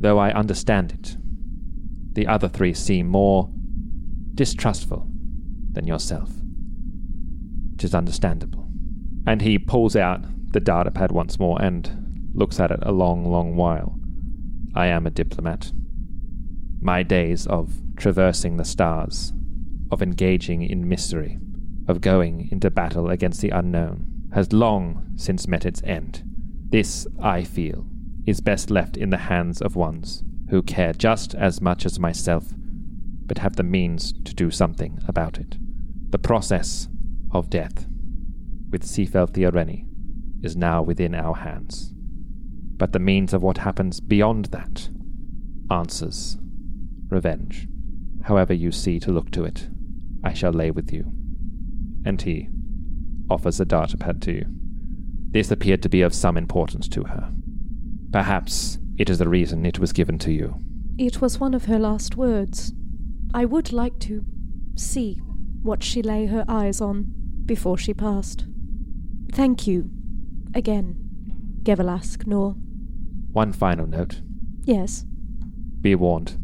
Though 0.00 0.18
I 0.18 0.32
understand 0.32 0.90
it, 0.90 1.16
the 2.14 2.26
other 2.26 2.48
three 2.48 2.74
seem 2.74 3.06
more 3.06 3.48
distrustful 4.34 5.06
than 5.70 5.86
yourself. 5.86 6.32
Which 7.70 7.84
is 7.84 7.94
understandable. 7.94 8.66
And 9.24 9.40
he 9.40 9.56
pulls 9.56 9.94
out 9.94 10.24
the 10.52 10.58
data 10.58 10.90
pad 10.90 11.12
once 11.12 11.38
more 11.38 11.62
and 11.62 12.32
looks 12.34 12.58
at 12.58 12.72
it 12.72 12.80
a 12.82 12.90
long, 12.90 13.24
long 13.24 13.54
while. 13.54 13.96
I 14.74 14.86
am 14.88 15.06
a 15.06 15.10
diplomat. 15.10 15.70
My 16.80 17.04
days 17.04 17.46
of 17.46 17.80
traversing 17.96 18.56
the 18.56 18.64
stars 18.64 19.32
of 19.92 20.02
engaging 20.02 20.62
in 20.62 20.88
mystery, 20.88 21.38
of 21.86 22.00
going 22.00 22.48
into 22.50 22.68
battle 22.68 23.10
against 23.10 23.42
the 23.42 23.50
unknown, 23.50 24.28
has 24.32 24.52
long 24.52 25.12
since 25.14 25.46
met 25.46 25.64
its 25.64 25.80
end. 25.84 26.24
This, 26.74 27.06
I 27.22 27.44
feel, 27.44 27.86
is 28.26 28.40
best 28.40 28.68
left 28.68 28.96
in 28.96 29.10
the 29.10 29.16
hands 29.30 29.62
of 29.62 29.76
ones 29.76 30.24
who 30.50 30.60
care 30.60 30.92
just 30.92 31.32
as 31.32 31.60
much 31.60 31.86
as 31.86 32.00
myself, 32.00 32.52
but 33.26 33.38
have 33.38 33.54
the 33.54 33.62
means 33.62 34.12
to 34.24 34.34
do 34.34 34.50
something 34.50 34.98
about 35.06 35.38
it. 35.38 35.56
The 36.10 36.18
process 36.18 36.88
of 37.30 37.48
death 37.48 37.86
with 38.72 38.82
Sifel 38.82 39.30
Theoreni 39.30 39.86
is 40.42 40.56
now 40.56 40.82
within 40.82 41.14
our 41.14 41.36
hands. 41.36 41.92
But 42.76 42.90
the 42.90 42.98
means 42.98 43.32
of 43.32 43.40
what 43.40 43.58
happens 43.58 44.00
beyond 44.00 44.46
that 44.46 44.88
answers, 45.70 46.38
revenge. 47.08 47.68
However 48.24 48.52
you 48.52 48.72
see 48.72 48.98
to 48.98 49.12
look 49.12 49.30
to 49.30 49.44
it, 49.44 49.68
I 50.24 50.32
shall 50.32 50.52
lay 50.52 50.72
with 50.72 50.92
you. 50.92 51.04
And 52.04 52.20
he 52.20 52.48
offers 53.30 53.60
a 53.60 53.64
datapad 53.64 54.20
to 54.22 54.32
you. 54.32 54.63
This 55.34 55.50
appeared 55.50 55.82
to 55.82 55.88
be 55.88 56.02
of 56.02 56.14
some 56.14 56.36
importance 56.36 56.86
to 56.90 57.02
her. 57.02 57.28
Perhaps 58.12 58.78
it 58.96 59.10
is 59.10 59.18
the 59.18 59.28
reason 59.28 59.66
it 59.66 59.80
was 59.80 59.92
given 59.92 60.16
to 60.20 60.30
you. 60.30 60.54
It 60.96 61.20
was 61.20 61.40
one 61.40 61.54
of 61.54 61.64
her 61.64 61.78
last 61.78 62.16
words. 62.16 62.72
I 63.34 63.44
would 63.44 63.72
like 63.72 63.98
to 64.00 64.24
see 64.76 65.14
what 65.62 65.82
she 65.82 66.02
lay 66.02 66.26
her 66.26 66.44
eyes 66.46 66.80
on 66.80 67.12
before 67.46 67.76
she 67.76 67.92
passed. 67.92 68.46
Thank 69.32 69.66
you. 69.66 69.90
Again, 70.54 70.94
Gevalask 71.64 72.28
Nor. 72.28 72.52
One 73.32 73.52
final 73.52 73.88
note. 73.88 74.20
Yes. 74.62 75.04
Be 75.80 75.96
warned. 75.96 76.38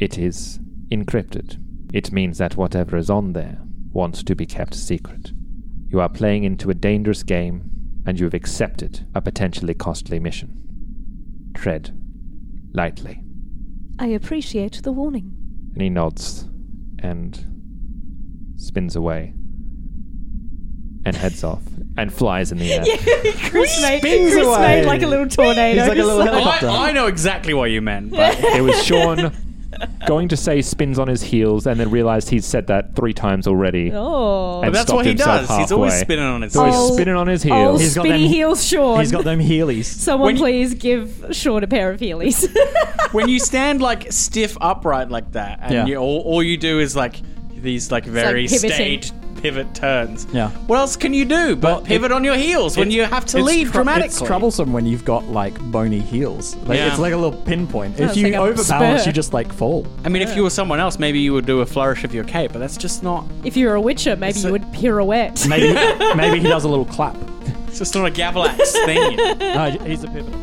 It 0.00 0.18
is 0.18 0.58
encrypted. 0.90 1.62
It 1.94 2.10
means 2.10 2.38
that 2.38 2.56
whatever 2.56 2.96
is 2.96 3.08
on 3.08 3.32
there 3.32 3.60
wants 3.92 4.24
to 4.24 4.34
be 4.34 4.44
kept 4.44 4.74
secret. 4.74 5.30
You 5.88 6.00
are 6.00 6.08
playing 6.08 6.42
into 6.42 6.68
a 6.68 6.74
dangerous 6.74 7.22
game, 7.22 7.71
and 8.06 8.18
you 8.18 8.24
have 8.26 8.34
accepted 8.34 9.06
a 9.14 9.20
potentially 9.20 9.74
costly 9.74 10.18
mission. 10.18 11.50
Tread 11.54 11.96
lightly. 12.72 13.22
I 13.98 14.06
appreciate 14.06 14.82
the 14.82 14.92
warning. 14.92 15.32
And 15.74 15.82
he 15.82 15.90
nods 15.90 16.48
and 16.98 17.46
spins 18.56 18.96
away 18.96 19.34
and 21.04 21.16
heads 21.16 21.42
off 21.52 21.62
and 21.96 22.12
flies 22.12 22.52
in 22.52 22.58
the 22.58 22.72
air. 22.72 22.84
Chris 23.50 23.82
made, 23.82 23.98
Spins 24.00 24.32
Chris 24.32 24.46
away. 24.46 24.60
made 24.80 24.86
like 24.86 25.02
a 25.02 25.06
little 25.06 25.28
tornado. 25.28 25.80
He's 25.80 25.88
like 25.88 25.98
a 25.98 26.04
little 26.04 26.22
I. 26.68 26.88
I 26.88 26.92
know 26.92 27.06
exactly 27.06 27.54
what 27.54 27.70
you 27.70 27.82
meant, 27.82 28.10
but 28.12 28.38
It 28.38 28.62
was 28.62 28.82
Sean 28.84 29.32
going 30.06 30.28
to 30.28 30.36
say 30.36 30.62
spins 30.62 30.98
on 30.98 31.08
his 31.08 31.22
heels 31.22 31.66
and 31.66 31.78
then 31.78 31.90
realized 31.90 32.28
he'd 32.30 32.44
said 32.44 32.66
that 32.68 32.94
three 32.94 33.12
times 33.12 33.46
already. 33.46 33.90
Oh. 33.92 34.60
and 34.62 34.66
But 34.72 34.72
that's 34.74 34.82
stopped 34.88 34.96
what 34.96 35.04
he 35.06 35.10
himself 35.12 35.46
does. 35.48 35.58
He's 35.58 35.72
always 35.72 35.92
halfway. 35.92 36.04
spinning 36.04 36.24
on 36.24 36.42
his 36.42 36.52
So 36.52 36.64
he's 36.66 36.74
Oh. 36.76 36.92
spinning 36.94 37.14
on 37.16 37.26
his 37.26 37.44
Oh, 37.44 37.48
heels. 37.48 37.80
He's 37.80 37.94
got 37.94 38.02
spinny 38.06 38.22
them- 38.24 38.32
heels, 38.32 38.66
Sean. 38.66 38.98
He's 39.00 39.12
got 39.12 39.24
them 39.24 39.40
Heelys. 39.40 39.84
Someone 39.84 40.26
When 40.26 40.36
you- 40.36 40.42
please 40.42 40.74
give 40.74 41.26
Sean 41.32 41.62
a 41.62 41.66
pair 41.66 41.90
of 41.90 42.00
Heelys. 42.00 42.48
when 43.12 43.28
you 43.28 43.38
stand 43.50 43.80
like 43.82 44.12
stiff 44.12 44.56
upright 44.60 45.10
like 45.10 45.32
that, 45.32 45.58
and 45.62 45.72
Yeah. 45.74 45.86
you, 45.86 45.96
all, 45.96 46.20
all 46.20 46.42
you 46.42 46.56
do 46.56 46.78
is 46.80 46.94
like 46.96 47.16
these 47.56 47.90
like 47.92 48.04
very 48.04 48.46
pivoting. 48.48 48.70
staged 48.70 49.14
pivot 49.42 49.74
turns. 49.74 50.26
Yeah. 50.32 50.50
What 50.68 50.78
else 50.78 50.94
can 50.94 51.12
you 51.12 51.24
do 51.24 51.56
but 51.56 51.68
Well, 51.68 51.80
pivot 51.82 52.10
it- 52.10 52.14
on 52.14 52.22
your 52.22 52.36
heels 52.36 52.76
when 52.76 52.90
you 52.92 53.04
have 53.04 53.24
to 53.26 53.38
it's 53.38 53.46
leave 53.46 53.66
trou- 53.66 53.72
dramatically? 53.82 54.06
It's 54.06 54.20
troublesome 54.22 54.72
when 54.72 54.86
you've 54.86 55.04
got 55.04 55.24
like 55.26 55.58
bony 55.70 55.98
heels. 55.98 56.54
Like, 56.56 56.78
Yeah. 56.78 56.88
It's 56.88 56.98
like 57.00 57.12
a 57.12 57.16
little 57.16 57.38
pinpoint. 57.42 57.98
it's 57.98 58.12
if 58.12 58.16
you 58.18 58.24
like 58.28 58.34
overbalance, 58.40 59.00
spur. 59.02 59.08
you 59.10 59.12
just 59.12 59.32
like 59.32 59.52
fall. 59.52 59.86
I 60.04 60.08
mean, 60.08 60.22
if 60.22 60.36
you 60.36 60.44
were 60.44 60.50
someone 60.50 60.78
else, 60.78 60.98
maybe 60.98 61.18
you 61.18 61.32
would 61.32 61.44
do 61.46 61.60
a 61.60 61.66
flourish 61.66 62.04
of 62.04 62.14
your 62.14 62.24
cape, 62.24 62.52
but 62.52 62.60
that's 62.60 62.76
just 62.76 63.02
not. 63.02 63.24
if 63.44 63.56
you 63.56 63.66
were 63.66 63.74
a 63.74 63.80
witcher, 63.80 64.14
maybe 64.16 64.38
So- 64.38 64.48
you 64.48 64.52
would 64.52 64.72
pirouette. 64.72 65.46
Maybe 65.52 65.72
maybe 66.16 66.38
he 66.40 66.46
does 66.48 66.64
a 66.64 66.68
little 66.68 66.84
clap. 66.84 67.16
It's 67.66 67.78
just 67.78 67.94
not 67.94 68.06
a 68.06 68.10
Gavalax 68.10 68.58
thing. 68.84 69.16
No, 69.38 69.70
he's 69.84 70.04
a 70.04 70.08
pivot. 70.08 70.34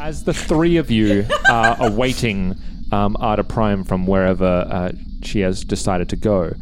As 0.00 0.24
the 0.24 0.34
three 0.34 0.76
of 0.78 0.90
you 0.90 1.26
are 1.48 1.76
awaiting 1.78 2.56
um, 2.92 3.16
Arda 3.18 3.44
Prime 3.44 3.84
from 3.84 4.06
wherever 4.06 4.66
uh, 4.70 4.92
she 5.22 5.40
has 5.40 5.64
decided 5.64 6.08
to 6.10 6.16
go, 6.16 6.52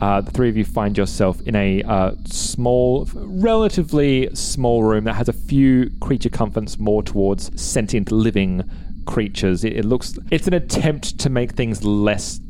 uh, 0.00 0.22
the 0.22 0.30
three 0.30 0.48
of 0.48 0.56
you 0.56 0.64
find 0.64 0.96
yourself 0.96 1.40
in 1.42 1.54
a 1.54 1.82
uh, 1.82 2.12
small, 2.24 3.06
relatively 3.14 4.34
small 4.34 4.82
room 4.82 5.04
that 5.04 5.14
has 5.14 5.28
a 5.28 5.32
few 5.32 5.90
creature 6.00 6.30
comforts 6.30 6.78
more 6.78 7.02
towards 7.02 7.60
sentient 7.60 8.10
living 8.10 8.62
creatures. 9.06 9.62
It, 9.62 9.74
it 9.74 9.84
looks, 9.84 10.18
it's 10.30 10.46
an 10.46 10.54
attempt 10.54 11.18
to 11.18 11.28
make 11.28 11.52
things 11.52 11.84
less 11.84 12.40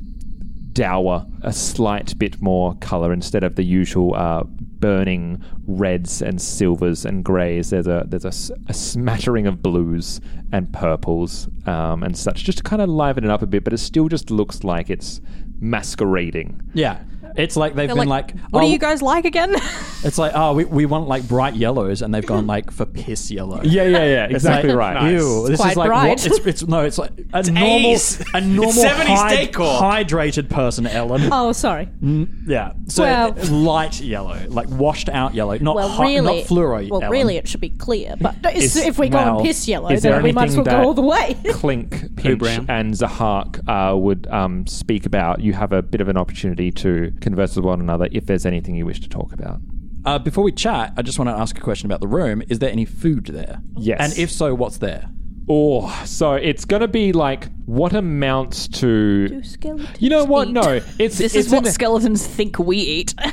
dour, 0.81 1.27
a 1.43 1.53
slight 1.53 2.19
bit 2.19 2.41
more 2.41 2.75
color 2.77 3.13
instead 3.13 3.45
of 3.45 3.55
the 3.57 3.63
usual 3.63 4.15
uh, 4.15 4.45
burning 4.45 5.45
reds 5.67 6.23
and 6.23 6.41
silvers 6.41 7.05
and 7.05 7.23
grays. 7.23 7.69
There's 7.69 7.87
a 7.87 8.05
there's 8.07 8.25
a, 8.25 8.55
a 8.67 8.73
smattering 8.73 9.47
of 9.47 9.63
blues 9.63 10.23
and 10.53 10.73
purples 10.73 11.49
um, 11.67 12.03
and 12.03 12.17
such, 12.17 12.45
just 12.45 12.59
to 12.59 12.65
kind 12.65 12.81
of 12.81 12.89
liven 12.89 13.25
it 13.25 13.31
up 13.31 13.43
a 13.43 13.47
bit. 13.47 13.63
But 13.63 13.75
it 13.75 13.79
still 13.79 14.09
just 14.09 14.31
looks 14.31 14.65
like 14.65 14.89
it's 14.89 15.21
masquerading. 15.61 16.63
Yeah. 16.73 17.03
It's 17.37 17.57
like 17.57 17.75
they've 17.75 17.89
They're 17.89 17.97
been 17.97 18.09
like, 18.09 18.35
like, 18.35 18.45
what 18.51 18.63
oh, 18.63 18.67
do 18.67 18.73
you 18.73 18.79
guys 18.79 19.03
like 19.03 19.25
again? 19.25 19.55
It's 20.03 20.17
like, 20.17 20.33
oh, 20.35 20.55
we, 20.55 20.65
we 20.65 20.87
want 20.87 21.09
like 21.09 21.29
bright 21.29 21.55
yellows, 21.55 22.01
and 22.01 22.15
they've 22.15 22.25
gone 22.25 22.47
like 22.47 22.71
for 22.71 22.87
piss 22.87 23.31
yellow. 23.31 23.61
Yeah, 23.63 23.83
yeah, 23.83 24.05
yeah, 24.07 24.25
It's 24.25 24.37
exactly 24.37 24.71
like, 24.73 24.95
right. 24.97 25.13
Ew, 25.13 25.47
this 25.47 25.61
quite 25.61 25.73
is 25.73 25.77
like 25.77 25.89
bright. 25.89 26.09
what? 26.09 26.27
It's, 26.27 26.47
it's 26.47 26.67
no, 26.67 26.81
it's 26.85 26.97
like 26.97 27.11
a 27.35 27.43
normal, 27.43 27.91
A's. 27.91 28.25
a 28.33 28.41
normal 28.41 28.73
70s 28.83 29.05
hyd- 29.05 29.47
decor. 29.49 29.79
hydrated 29.79 30.49
person, 30.49 30.87
Ellen. 30.87 31.29
oh, 31.31 31.53
sorry. 31.53 31.91
Yeah, 32.01 32.73
so 32.89 33.03
Well- 33.03 33.35
light 33.51 34.01
yellow, 34.01 34.39
like 34.49 34.71
washed 34.71 35.11
out 35.11 35.35
yellow, 35.35 35.59
not 35.59 35.75
Well, 35.77 35.89
hot, 35.91 36.03
really, 36.07 36.39
not 36.39 36.47
fluoro. 36.49 36.89
well, 36.89 37.03
Ellen. 37.03 37.11
really, 37.13 37.37
it 37.37 37.47
should 37.47 37.61
be 37.61 37.69
clear. 37.69 38.15
But 38.19 38.37
Is- 38.57 38.77
if 38.77 38.99
we 38.99 39.11
go 39.11 39.19
well, 39.19 39.37
on 39.41 39.45
piss 39.45 39.69
yellow, 39.69 39.91
is 39.91 40.01
there 40.03 40.13
then 40.15 40.23
we 40.23 40.33
might 40.33 40.49
as 40.49 40.57
well 40.57 40.61
anything 40.67 40.73
go 40.73 40.79
that- 40.79 40.87
all 40.87 40.95
the 40.95 41.03
way. 41.03 41.37
Clink, 41.53 42.17
Pinch, 42.17 42.39
Brown. 42.39 42.65
and 42.71 42.95
Zahak 42.95 43.61
uh, 43.69 43.95
would 43.99 44.27
um, 44.29 44.67
speak 44.67 45.05
about. 45.05 45.43
You 45.43 45.53
have 45.53 45.73
a 45.73 45.83
bit 45.83 46.01
of 46.01 46.09
an 46.09 46.17
opportunity 46.17 46.71
to 46.73 47.11
converse 47.21 47.57
with 47.57 47.65
one 47.65 47.81
another 47.81 48.09
if 48.13 48.27
there's 48.27 48.47
anything 48.47 48.75
you 48.75 48.87
wish 48.87 49.01
to 49.01 49.09
talk 49.09 49.33
about. 49.33 49.61
Uh, 50.05 50.19
before 50.19 50.43
we 50.45 50.53
chat, 50.53 50.93
I 50.97 51.03
just 51.03 51.19
want 51.19 51.29
to 51.29 51.35
ask 51.35 51.57
a 51.59 51.61
question 51.61 51.87
about 51.87 52.01
the 52.01 52.09
room. 52.09 52.43
Is 52.49 52.59
there 52.59 52.71
any 52.71 52.85
food 52.87 53.27
there? 53.27 53.61
Yes. 53.77 53.99
And 54.01 54.19
if 54.19 54.31
so, 54.31 54.55
what's 54.55 54.79
there? 54.79 55.11
Oh, 55.49 55.91
so 56.07 56.35
it's 56.35 56.65
going 56.65 56.81
to 56.81 56.89
be 56.89 57.13
like 57.13 57.49
what 57.67 57.93
amounts 57.93 58.69
to. 58.69 59.43
skeletons 59.43 60.01
You 60.01 60.09
know 60.09 60.25
what? 60.25 60.49
eat? 60.49 60.53
No, 60.55 60.81
it's 60.99 61.19
This 61.19 61.35
it's 61.35 61.47
is 61.47 61.53
what 61.53 61.67
an- 61.67 61.73
skeletons 61.73 62.27
think 62.27 62.59
we 62.59 62.79
eat. 62.79 63.15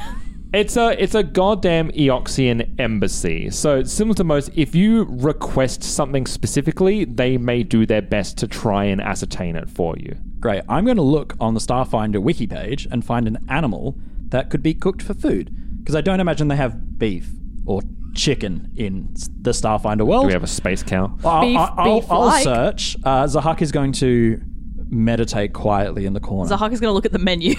It's 0.53 0.77
a 0.77 0.91
it's 1.03 1.13
a 1.13 1.24
goddamn 1.24 1.91
Eoxian 1.91 2.79
embassy. 2.79 3.50
So 3.50 3.84
similar 3.84 4.15
to 4.15 4.24
most, 4.24 4.50
if 4.56 4.74
you 4.74 5.03
request 5.10 5.84
something 5.84 6.25
specifically, 6.25 7.03
they 7.03 7.38
may 7.38 7.63
do 7.63 7.86
their 7.86 8.01
best 8.01 8.38
to 8.38 8.48
try 8.48 8.86
and 8.86 9.01
ascertain 9.01 9.58
it 9.58 9.70
for 9.70 9.96
you. 9.98 10.15
Great. 10.39 10.63
I'm 10.70 10.86
going 10.86 10.98
to 10.98 11.03
look 11.03 11.36
on 11.39 11.53
the 11.53 11.60
Starfinder 11.60 12.22
wiki 12.22 12.48
page 12.48 12.88
and 12.91 13.03
find 13.03 13.27
an 13.27 13.38
animal 13.50 13.96
that 14.29 14.50
could 14.50 14.62
be 14.63 14.74
cooked 14.74 15.01
for 15.01 15.13
food. 15.13 15.51
Because 15.79 15.96
I 15.96 16.01
don't 16.01 16.20
imagine 16.20 16.48
they 16.48 16.56
have 16.58 17.00
beef 17.00 17.29
or 17.65 17.82
chicken 18.13 18.72
in 18.75 19.13
the 19.41 19.51
Starfinder 19.51 20.06
world. 20.06 20.24
Do 20.24 20.27
we 20.27 20.34
have 20.34 20.44
a 20.44 20.48
space 20.48 20.84
cow? 20.84 21.17
I'll, 21.24 21.41
Beef- 21.41 21.58
I'll, 21.58 21.74
I'll- 21.77 21.77
I'll 21.79 22.00
beef-like. 22.01 22.44
search. 22.44 22.98
Uh, 23.03 23.24
Zahak 23.25 23.62
is 23.62 23.72
going 23.72 23.91
to 23.94 24.41
meditate 24.89 25.53
quietly 25.53 26.06
in 26.06 26.13
the 26.13 26.20
corner. 26.20 26.50
Zahak 26.56 26.72
is 26.72 26.79
going 26.79 26.89
to 26.89 26.94
look 26.94 27.06
at 27.06 27.12
the 27.12 27.20
menu. 27.20 27.56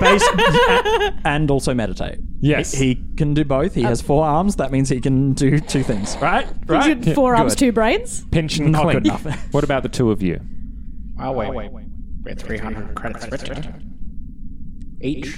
Base- 0.00 0.28
and 1.24 1.50
also 1.50 1.74
meditate. 1.74 2.18
Yes. 2.40 2.72
He, 2.72 2.94
he 2.94 2.94
can 3.16 3.34
do 3.34 3.44
both. 3.44 3.74
He 3.74 3.82
has 3.82 4.00
four 4.00 4.24
arms. 4.24 4.56
That 4.56 4.70
means 4.72 4.88
he 4.88 5.00
can 5.00 5.32
do 5.34 5.58
two 5.60 5.82
things. 5.82 6.16
Right? 6.22 6.46
Right? 6.66 7.14
Four 7.14 7.34
arms, 7.36 7.52
Good. 7.54 7.58
two 7.58 7.72
brains. 7.72 8.24
Pinch 8.30 8.58
and 8.58 8.72
Not 8.72 8.82
clink. 8.82 9.02
good 9.02 9.06
enough. 9.06 9.52
what 9.54 9.64
about 9.64 9.82
the 9.82 9.88
two 9.88 10.10
of 10.10 10.22
you? 10.22 10.40
Oh 11.20 11.32
wait, 11.32 11.52
wait, 11.54 11.70
wait. 11.72 11.81
We're 12.24 12.34
300 12.34 12.94
credits 12.94 13.26
richer. 13.30 13.74
Each. 15.00 15.36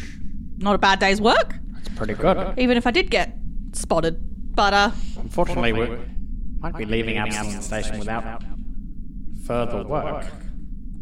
Not 0.59 0.75
a 0.75 0.79
bad 0.79 0.99
day's 1.01 1.21
work, 1.21 1.57
That's 1.73 1.89
pretty 1.97 2.15
good. 2.15 2.59
even 2.59 2.77
if 2.77 2.87
I 2.87 2.91
did 2.91 3.11
get 3.11 3.37
spotted. 3.73 4.21
But 4.55 4.73
uh, 4.73 4.91
Unfortunately, 5.19 5.73
we 5.73 5.99
might 6.61 6.77
be 6.77 6.85
leaving 6.85 7.19
Absalom 7.19 7.61
Station 7.61 7.99
without 7.99 8.43
further 9.47 9.83
work. 9.85 10.27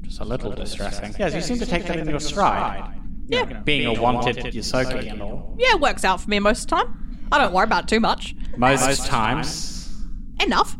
Just 0.02 0.20
a 0.20 0.24
little 0.24 0.52
distressing. 0.52 1.14
Yes, 1.18 1.34
you 1.34 1.40
seem 1.40 1.58
to 1.58 1.66
take 1.66 1.84
that 1.86 1.98
in 1.98 2.08
your 2.08 2.20
stride. 2.20 2.98
yeah, 3.26 3.44
Being 3.64 3.94
a 3.96 4.00
wanted 4.00 4.36
Ysoki 4.36 5.10
and 5.10 5.20
all. 5.22 5.54
yeah, 5.58 5.74
it 5.74 5.80
works 5.80 6.04
out 6.04 6.20
for 6.20 6.30
me 6.30 6.38
most 6.38 6.64
of 6.64 6.70
the 6.70 6.76
time. 6.76 7.26
I 7.30 7.38
don't 7.38 7.52
worry 7.52 7.64
about 7.64 7.84
it 7.84 7.88
too 7.88 8.00
much. 8.00 8.34
Most 8.56 9.06
times. 9.06 9.90
Enough. 10.44 10.76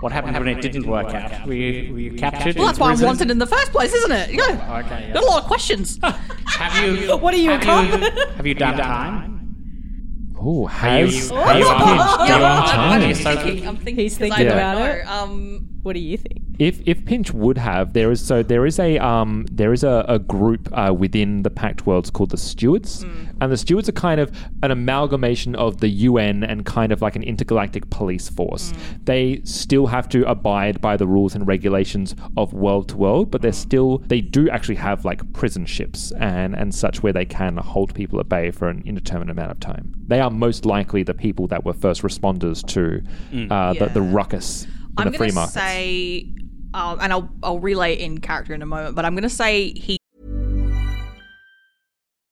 What 0.00 0.12
happened 0.12 0.38
when 0.38 0.48
it 0.48 0.62
didn't 0.62 0.86
work 0.86 1.08
out? 1.14 1.46
Were 1.46 1.52
you, 1.52 1.92
were 1.92 1.98
you 2.00 2.12
captured? 2.14 2.56
Well, 2.56 2.66
that's 2.66 2.78
why 2.78 2.92
I'm 2.92 3.00
wanted 3.00 3.30
in 3.30 3.38
the 3.38 3.46
first 3.46 3.70
place, 3.70 3.92
isn't 3.92 4.12
it? 4.12 4.30
You 4.30 4.38
know, 4.38 4.82
Okay, 4.84 5.10
got 5.12 5.22
a 5.22 5.26
lot 5.26 5.42
of 5.42 5.46
questions. 5.46 5.98
Have 6.46 6.98
you? 6.98 7.16
What 7.24 7.34
are 7.34 7.36
you, 7.36 7.50
a 7.50 7.58
have 7.58 7.62
cop? 7.62 7.84
You, 7.84 8.26
have 8.36 8.46
you 8.46 8.54
done 8.54 8.76
time? 8.78 10.34
Oh, 10.42 10.64
Are 10.66 10.70
has 10.70 11.14
you, 11.30 11.36
has 11.36 11.46
are 11.46 11.58
you 11.58 11.64
Pinch 11.66 11.68
on, 11.68 12.28
done 12.28 12.30
are 12.30 12.38
you 12.38 12.44
on 12.44 12.66
time? 12.66 13.68
I'm 13.68 13.76
thinking. 13.76 13.96
He's 14.04 14.16
'cause 14.16 14.22
I 14.22 14.28
thinking 14.36 14.46
don't 14.46 14.52
about 14.56 14.90
it. 14.90 15.06
Um, 15.06 15.68
What 15.82 15.92
do 15.92 16.00
you 16.00 16.16
think? 16.16 16.42
If 16.60 16.82
if 16.86 17.06
Pinch 17.06 17.32
would 17.32 17.56
have, 17.56 17.94
there 17.94 18.10
is 18.10 18.24
so 18.24 18.42
there 18.42 18.66
is 18.66 18.78
a 18.78 18.98
um 18.98 19.46
there 19.50 19.72
is 19.72 19.82
a, 19.82 20.04
a 20.06 20.18
group 20.18 20.68
uh, 20.72 20.92
within 20.92 21.42
the 21.42 21.48
Pact 21.48 21.86
Worlds 21.86 22.10
called 22.10 22.30
the 22.30 22.36
Stewards, 22.36 23.02
and 23.40 23.50
the 23.50 23.56
Stewards 23.56 23.88
are 23.88 23.92
kind 23.92 24.20
of 24.20 24.30
an 24.62 24.70
amalgamation 24.70 25.54
of 25.54 25.80
the 25.80 25.88
UN 25.88 26.44
and 26.44 26.66
kind 26.66 26.92
of 26.92 27.00
like 27.00 27.16
an 27.16 27.22
intergalactic 27.22 27.88
police 27.88 28.28
force. 28.28 28.74
They 29.04 29.40
still 29.44 29.86
have 29.86 30.06
to 30.10 30.28
abide 30.28 30.82
by 30.82 30.98
the 30.98 31.06
rules 31.06 31.34
and 31.34 31.46
regulations 31.46 32.14
of 32.36 32.52
world 32.52 32.90
to 32.90 32.96
world, 32.98 33.30
but 33.30 33.40
they're 33.40 33.52
still 33.52 33.98
they 34.08 34.20
do 34.20 34.50
actually 34.50 34.74
have 34.74 35.06
like 35.06 35.32
prison 35.32 35.64
ships 35.64 36.12
and 36.12 36.54
and 36.54 36.74
such 36.74 37.02
where 37.02 37.14
they 37.14 37.24
can 37.24 37.56
hold 37.56 37.94
people 37.94 38.20
at 38.20 38.28
bay 38.28 38.50
for 38.50 38.68
an 38.68 38.82
indeterminate 38.84 39.32
amount 39.32 39.50
of 39.50 39.60
time. 39.60 39.94
They 40.08 40.20
are 40.20 40.30
most 40.30 40.66
likely 40.66 41.04
the 41.04 41.14
people 41.14 41.46
that 41.46 41.64
were 41.64 41.72
first 41.72 42.02
responders 42.02 42.66
to 42.74 43.02
uh, 43.50 43.72
the, 43.72 43.86
the 43.86 44.02
ruckus 44.02 44.66
in 44.98 45.06
I'm 45.06 45.12
the 45.12 45.18
free 45.18 45.30
gonna 45.30 45.46
say, 45.48 46.26
um, 46.74 46.98
and 47.00 47.12
I'll 47.12 47.30
I'll 47.42 47.58
relay 47.58 47.94
in 47.94 48.18
character 48.18 48.54
in 48.54 48.62
a 48.62 48.66
moment, 48.66 48.94
but 48.94 49.04
I'm 49.04 49.14
gonna 49.14 49.28
say 49.28 49.72
he 49.72 49.98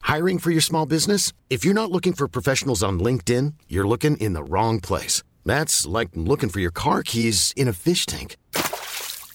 Hiring 0.09 0.39
for 0.39 0.51
your 0.51 0.63
small 0.63 0.87
business? 0.87 1.35
If 1.51 1.67
you're 1.67 1.75
not 1.75 1.91
looking 1.91 2.15
for 2.15 2.27
professionals 2.29 2.83
on 2.83 2.99
LinkedIn, 2.99 3.53
you're 3.69 3.87
looking 3.87 4.17
in 4.17 4.33
the 4.33 4.43
wrong 4.43 4.81
place. 4.81 5.23
That's 5.45 5.85
like 5.85 6.09
looking 6.15 6.49
for 6.49 6.61
your 6.61 6.71
car 6.71 7.03
keys 7.03 7.53
in 7.57 7.69
a 7.69 7.75
fish 7.75 8.07
tank. 8.07 8.39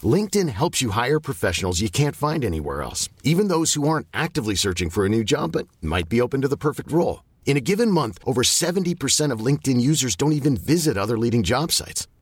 LinkedIn 0.02 0.50
helps 0.50 0.82
you 0.82 0.90
hire 0.90 1.20
professionals 1.20 1.80
you 1.80 1.92
can't 1.92 2.16
find 2.16 2.44
anywhere 2.44 2.82
else, 2.82 3.08
even 3.24 3.50
those 3.50 3.76
who 3.76 3.88
aren't 3.88 4.08
actively 4.16 4.56
searching 4.56 4.90
for 4.90 5.06
a 5.06 5.10
new 5.10 5.24
job 5.24 5.52
but 5.52 5.68
might 5.80 6.10
be 6.10 6.20
open 6.20 6.42
to 6.42 6.48
the 6.48 6.58
perfect 6.58 6.92
role. 6.92 7.24
In 7.46 7.56
a 7.56 7.62
given 7.62 7.92
month, 7.92 8.18
over 8.26 8.42
70% 8.42 9.32
of 9.32 9.46
LinkedIn 9.46 9.80
users 9.80 10.16
don't 10.16 10.34
even 10.34 10.58
visit 10.58 10.98
other 10.98 11.20
leading 11.20 11.44
job 11.44 11.72
sites. 11.72 12.08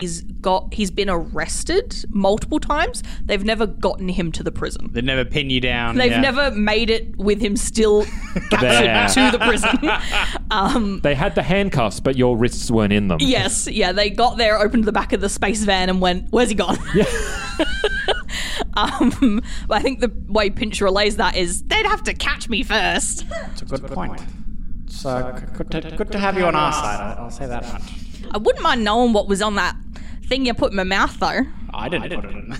He's 0.00 0.22
got 0.22 0.72
he's 0.72 0.92
been 0.92 1.10
arrested 1.10 2.04
multiple 2.10 2.60
times. 2.60 3.02
They've 3.24 3.44
never 3.44 3.66
gotten 3.66 4.08
him 4.08 4.30
to 4.32 4.44
the 4.44 4.52
prison. 4.52 4.90
they've 4.92 5.02
never 5.02 5.24
pin 5.24 5.50
you 5.50 5.60
down. 5.60 5.96
They've 5.96 6.12
yeah. 6.12 6.20
never 6.20 6.52
made 6.52 6.88
it 6.88 7.16
with 7.16 7.40
him 7.40 7.56
still 7.56 8.04
captured 8.50 9.32
to 9.32 9.38
the 9.38 9.44
prison. 9.44 9.90
um, 10.52 11.00
They 11.00 11.16
had 11.16 11.34
the 11.34 11.42
handcuffs, 11.42 11.98
but 11.98 12.16
your 12.16 12.36
wrists 12.36 12.70
weren't 12.70 12.92
in 12.92 13.08
them. 13.08 13.18
yes, 13.20 13.66
yeah, 13.66 13.90
they 13.90 14.08
got 14.08 14.36
there, 14.36 14.56
opened 14.60 14.84
the 14.84 14.92
back 14.92 15.12
of 15.12 15.20
the 15.20 15.28
space 15.28 15.64
van, 15.64 15.88
and 15.88 16.00
went, 16.00 16.28
"Where's 16.30 16.50
he 16.50 16.54
gone?" 16.54 16.78
Yeah. 16.94 17.04
um, 18.76 19.42
but 19.66 19.78
I 19.78 19.80
think 19.80 19.98
the 19.98 20.12
way 20.28 20.48
Pinch 20.48 20.80
relays 20.80 21.16
that 21.16 21.34
is 21.34 21.64
they'd 21.64 21.86
have 21.86 22.04
to 22.04 22.14
catch 22.14 22.48
me 22.48 22.62
first. 22.62 23.26
It's 23.52 23.62
a 23.62 23.64
good 23.64 23.88
point. 23.88 24.20
It's 24.84 25.04
uh, 25.04 25.40
g- 25.40 25.46
good, 25.56 25.70
to, 25.72 25.96
good 25.96 26.12
to 26.12 26.18
have 26.20 26.38
you 26.38 26.44
on 26.44 26.54
our 26.54 26.72
side. 26.72 27.00
I'll, 27.00 27.24
I'll 27.24 27.30
say 27.30 27.46
that 27.46 27.64
much. 27.72 27.82
I 28.30 28.38
wouldn't 28.38 28.62
mind 28.62 28.84
knowing 28.84 29.12
what 29.12 29.26
was 29.26 29.40
on 29.40 29.54
that 29.54 29.74
thing 30.28 30.46
you 30.46 30.54
put 30.54 30.70
in 30.72 30.76
my 30.76 30.84
mouth, 30.84 31.18
though. 31.18 31.40
I 31.74 31.88
didn't, 31.88 32.14
put 32.14 32.24
it 32.24 32.30
in. 32.34 32.52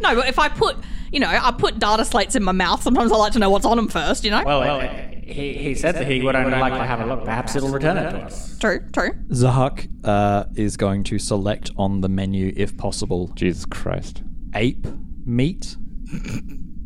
No, 0.00 0.14
but 0.14 0.28
if 0.28 0.38
I 0.38 0.48
put, 0.48 0.76
you 1.10 1.20
know, 1.20 1.28
I 1.28 1.50
put 1.52 1.78
data 1.78 2.04
slates 2.04 2.36
in 2.36 2.42
my 2.42 2.52
mouth. 2.52 2.82
Sometimes 2.82 3.12
I 3.12 3.16
like 3.16 3.32
to 3.32 3.38
know 3.38 3.50
what's 3.50 3.66
on 3.66 3.76
them 3.76 3.88
first. 3.88 4.24
You 4.24 4.30
know. 4.30 4.42
well, 4.44 4.80
uh, 4.80 4.88
he, 5.22 5.54
he 5.54 5.74
said 5.74 5.94
that 5.96 6.06
he 6.06 6.22
would 6.22 6.36
only 6.36 6.56
like 6.56 6.72
to 6.72 6.84
have 6.84 7.00
a 7.00 7.06
look. 7.06 7.24
Perhaps 7.24 7.56
it'll 7.56 7.70
return 7.70 7.96
it 7.96 8.10
to 8.10 8.18
us. 8.18 8.58
true, 8.58 8.80
true. 8.92 9.10
Zahak 9.30 9.88
uh, 10.04 10.44
is 10.54 10.76
going 10.76 11.04
to 11.04 11.18
select 11.18 11.70
on 11.76 12.00
the 12.00 12.08
menu, 12.08 12.52
if 12.56 12.76
possible, 12.76 13.28
Jesus 13.34 13.64
Christ. 13.64 14.22
ape 14.54 14.86
meat. 15.24 15.76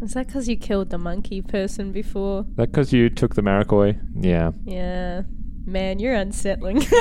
Is 0.02 0.14
that 0.14 0.28
because 0.28 0.48
you 0.48 0.56
killed 0.56 0.90
the 0.90 0.98
monkey 0.98 1.42
person 1.42 1.92
before? 1.92 2.46
That 2.56 2.70
because 2.72 2.92
you 2.92 3.10
took 3.10 3.34
the 3.34 3.42
Marikoi? 3.42 4.00
Yeah. 4.16 4.52
Yeah. 4.64 5.22
Man, 5.66 5.98
you're 5.98 6.14
unsettling. 6.14 6.82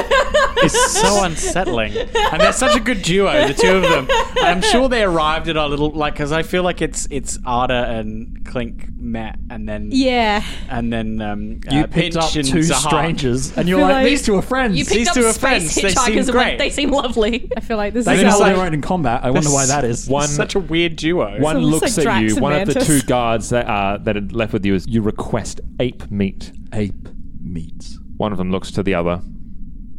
It's 0.62 0.92
so 1.00 1.24
unsettling, 1.24 1.96
and 1.96 2.42
they're 2.42 2.52
such 2.52 2.76
a 2.76 2.82
good 2.82 3.02
duo, 3.02 3.48
the 3.48 3.54
two 3.54 3.78
of 3.78 3.84
them. 3.84 4.08
I'm 4.42 4.62
sure 4.62 4.90
they 4.90 5.04
arrived 5.04 5.48
at 5.48 5.56
our 5.56 5.70
little 5.70 5.92
like 5.92 6.14
because 6.16 6.34
I 6.34 6.44
feel 6.44 6.64
like 6.64 6.82
it's 6.82 7.08
it's 7.10 7.40
Arda 7.46 7.86
and 7.92 8.46
Clink 8.46 8.90
met, 8.98 9.38
and 9.50 9.70
then 9.70 9.88
yeah. 9.94 10.44
and 10.70 10.92
then 10.92 11.22
um, 11.22 11.62
You 11.72 11.82
uh, 11.82 11.88
picked 11.88 11.94
Pinch 11.94 12.16
up 12.18 12.32
two 12.32 12.42
Zahak. 12.60 12.88
strangers, 12.90 13.58
and 13.58 13.70
you're 13.70 13.80
like, 13.80 13.94
like- 13.94 14.06
these 14.06 14.24
two 14.26 14.36
are 14.36 14.42
friends. 14.42 14.78
You 14.78 14.84
These 14.84 15.08
up 15.08 15.14
two 15.16 15.26
are 15.28 15.32
space 15.32 15.40
friends. 15.40 15.76
They 15.76 15.82
hitchhikers 15.84 15.96
seem 16.06 16.18
and 16.18 16.28
went, 16.28 16.32
great. 16.32 16.58
they 16.58 16.70
seem 16.72 16.92
lovely. 16.92 17.50
I 17.56 17.62
feel 17.62 17.78
like 17.78 17.94
this 17.94 18.06
they 18.06 18.16
is 18.16 18.20
can 18.20 18.26
how 18.28 18.32
hold 18.34 18.42
like- 18.48 18.56
their 18.58 18.66
own 18.66 18.74
in 18.74 18.82
combat. 18.82 19.24
I 19.24 19.30
wonder 19.32 19.50
why 19.52 19.66
that 19.68 19.86
is. 19.86 20.10
One, 20.10 20.28
Such 20.28 20.56
a 20.56 20.60
weird 20.60 20.98
duo. 20.98 21.40
one 21.40 21.56
almost 21.56 21.72
looks 21.84 21.98
like 21.98 22.06
at 22.06 22.10
Drax 22.10 22.22
you. 22.24 22.30
and 22.36 22.42
One 22.42 22.54
of 22.54 22.68
the 22.74 22.82
two 22.82 23.02
guards 23.04 23.50
that 23.52 23.66
uh, 23.66 23.98
that 24.00 24.16
had 24.16 24.34
left 24.34 24.52
with 24.52 24.66
you 24.66 24.76
is 24.76 24.86
you 24.90 25.02
request 25.02 25.62
ape 25.80 26.12
meat. 26.12 26.52
ape 26.74 27.08
meat. 27.42 27.96
One 28.20 28.34
of 28.34 28.38
them 28.38 28.52
looks 28.52 28.70
to 28.72 28.84
the 28.84 28.96
other. 28.96 29.22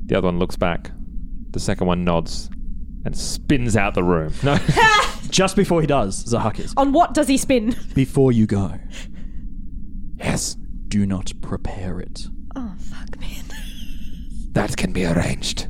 The 0.05 0.19
other 0.19 0.27
one 0.27 0.39
looks 0.39 0.55
back. 0.55 0.91
The 1.53 1.59
second 1.59 1.87
one 1.87 2.05
nods 2.05 2.51
and 3.07 3.17
spins 3.17 3.79
out 3.79 3.95
the 3.95 4.05
room. 4.05 4.35
No. 4.43 4.59
Just 5.31 5.57
before 5.57 5.81
he 5.81 5.87
does, 5.87 6.23
Zahak 6.27 6.59
is. 6.61 6.75
On 6.77 6.93
what 6.93 7.15
does 7.15 7.29
he 7.29 7.39
spin? 7.39 7.75
Before 7.95 8.31
you 8.31 8.45
go, 8.45 8.75
yes, 10.17 10.55
do 10.89 11.07
not 11.07 11.33
prepare 11.41 11.99
it. 11.99 12.27
Oh, 12.55 12.75
fuck, 12.79 13.19
man. 13.19 13.45
that 14.53 14.77
can 14.77 14.93
be 14.93 15.07
arranged. 15.07 15.69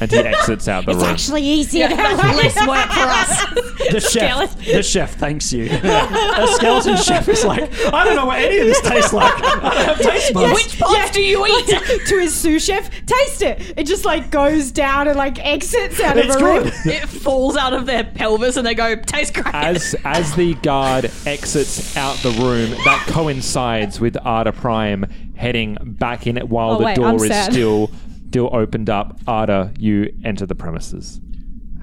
And 0.00 0.10
he 0.10 0.18
exits 0.18 0.66
out 0.68 0.84
the 0.86 0.92
room. 0.92 1.02
It's 1.02 1.08
actually, 1.10 1.42
easier 1.42 1.86
Yeah, 1.88 2.16
that's 2.16 2.56
less 2.56 2.66
work 2.66 2.90
for 2.90 3.08
us. 3.08 3.90
The 3.92 4.00
chef, 4.00 4.56
the 4.64 4.82
chef 4.82 5.14
thanks 5.14 5.52
you. 5.52 5.66
a 5.70 6.46
skeleton 6.56 6.96
chef 6.96 7.28
is 7.28 7.44
like, 7.44 7.70
I 7.92 8.04
don't 8.04 8.16
know 8.16 8.26
what 8.26 8.40
any 8.40 8.58
of 8.58 8.66
this 8.66 8.80
tastes 8.80 9.12
like. 9.12 9.32
I 9.42 9.74
don't 9.74 9.84
have 9.86 9.98
taste 10.00 10.32
buds. 10.34 10.54
Which 10.54 10.78
parts 10.80 11.10
do 11.12 11.22
you 11.22 11.46
eat? 11.46 11.66
to 12.06 12.18
his 12.20 12.34
sous 12.34 12.64
chef, 12.64 12.90
taste 13.06 13.42
it. 13.42 13.74
It 13.76 13.86
just 13.86 14.04
like 14.04 14.30
goes 14.30 14.70
down 14.72 15.06
and 15.08 15.16
like 15.16 15.38
exits 15.44 16.00
out 16.00 16.16
It's 16.16 16.34
of 16.34 16.42
a 16.42 16.44
room. 16.44 16.66
it 16.86 17.08
falls 17.08 17.56
out 17.56 17.72
of 17.72 17.86
their 17.86 18.04
pelvis 18.04 18.56
and 18.56 18.66
they 18.66 18.74
go, 18.74 18.96
taste 18.96 19.34
great. 19.34 19.54
As 19.54 19.94
as 20.04 20.34
the 20.34 20.54
guard 20.54 21.10
exits 21.26 21.96
out 21.96 22.16
the 22.18 22.30
room, 22.30 22.70
that 22.84 23.04
coincides 23.08 24.00
with 24.00 24.16
Arda 24.24 24.52
Prime 24.52 25.04
heading 25.36 25.76
back 25.80 26.26
in 26.26 26.36
while 26.48 26.72
Oh, 26.72 26.78
the 26.78 26.84
wait, 26.84 26.96
door 26.96 27.06
I'm 27.06 27.16
is 27.16 27.26
sad. 27.28 27.52
still 27.52 27.90
still 28.28 28.50
opened 28.54 28.90
up. 28.90 29.20
Arda, 29.26 29.72
you 29.78 30.12
enter 30.24 30.46
the 30.46 30.54
premises. 30.54 31.20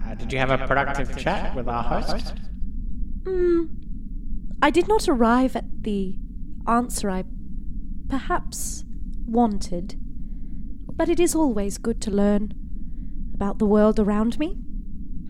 Uh, 0.05 0.15
did 0.15 0.33
you 0.33 0.39
have 0.39 0.51
a 0.51 0.57
productive 0.67 1.15
chat 1.17 1.55
with 1.55 1.67
our 1.67 1.83
host? 1.83 2.33
I 4.61 4.69
did 4.69 4.87
not 4.87 5.07
arrive 5.07 5.55
at 5.55 5.83
the 5.83 6.15
answer 6.67 7.09
I 7.09 7.23
perhaps 8.09 8.83
wanted, 9.25 9.95
but 10.95 11.07
it 11.09 11.19
is 11.19 11.33
always 11.33 11.77
good 11.77 12.01
to 12.01 12.11
learn 12.11 12.53
about 13.33 13.59
the 13.59 13.65
world 13.65 13.99
around 13.99 14.37
me. 14.37 14.57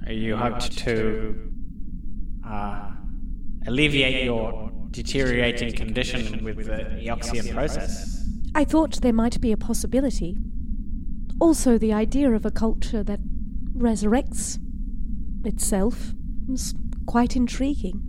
You 0.07 0.35
hoped 0.35 0.77
to 0.79 1.51
uh, 2.45 2.91
alleviate 3.67 4.25
your 4.25 4.71
deteriorating 4.89 5.73
condition 5.73 6.43
with 6.43 6.65
the 6.65 6.99
Eoxian 7.05 7.53
process. 7.53 8.27
I 8.53 8.65
thought 8.65 9.01
there 9.01 9.13
might 9.13 9.39
be 9.39 9.51
a 9.51 9.57
possibility. 9.57 10.37
Also, 11.41 11.79
the 11.79 11.91
idea 11.91 12.31
of 12.31 12.45
a 12.45 12.51
culture 12.51 13.03
that 13.03 13.19
resurrects 13.75 14.59
itself 15.43 16.13
is 16.47 16.75
quite 17.07 17.35
intriguing. 17.35 17.99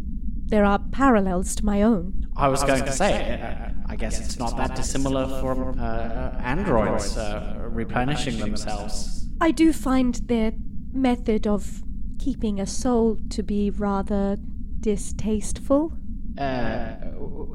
There 0.48 0.66
are 0.66 0.78
parallels 0.78 1.54
to 1.54 1.64
my 1.64 1.80
own. 1.80 2.26
I 2.36 2.48
was 2.48 2.62
going 2.62 2.84
to 2.84 2.92
say, 2.92 3.40
uh, 3.40 3.70
I 3.86 3.96
guess 3.96 4.20
it's 4.20 4.38
not 4.38 4.58
that 4.58 4.76
dissimilar 4.76 5.40
from 5.40 5.80
uh, 5.80 6.32
androids 6.42 7.16
uh, 7.16 7.56
replenishing 7.70 8.38
themselves. 8.38 9.30
I 9.40 9.50
do 9.50 9.72
find 9.72 10.14
their 10.26 10.52
method 10.92 11.46
of 11.46 11.82
keeping 12.18 12.60
a 12.60 12.66
soul 12.66 13.16
to 13.30 13.42
be 13.42 13.70
rather 13.70 14.36
distasteful. 14.80 15.94
Uh, 16.38 16.94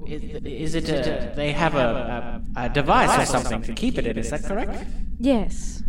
is, 0.05 0.21
is 0.45 0.75
it 0.75 0.89
a, 0.89 1.33
they 1.35 1.51
have 1.51 1.75
a, 1.75 2.41
a, 2.55 2.65
a 2.65 2.69
device 2.69 3.19
or 3.19 3.25
something 3.25 3.61
to 3.63 3.73
keep 3.73 3.97
it 3.97 4.05
in? 4.05 4.17
Is 4.17 4.29
that 4.29 4.43
correct? 4.43 4.85
Yes. 5.19 5.83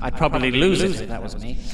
I'd 0.00 0.16
probably 0.16 0.50
lose 0.50 0.82
it 0.82 0.92
if 1.02 1.08
that 1.08 1.22
was 1.22 1.36
me. 1.42 1.58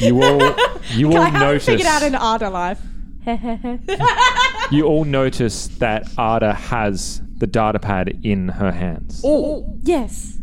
You 0.00 0.22
all 0.24 0.56
you 0.90 1.08
all 1.12 1.18
I 1.18 1.24
haven't 1.26 1.40
notice 1.40 1.66
figured 1.66 1.86
out 1.86 2.02
an 2.02 2.16
Ada 2.16 2.50
life. 2.50 2.80
you 4.72 4.84
all 4.86 5.04
notice 5.04 5.68
that 5.78 6.08
Ada 6.18 6.52
has 6.52 7.22
the 7.38 7.46
data 7.46 7.78
pad 7.78 8.18
in 8.24 8.48
her 8.48 8.72
hands. 8.72 9.20
Oh, 9.24 9.78
yes. 9.82 10.38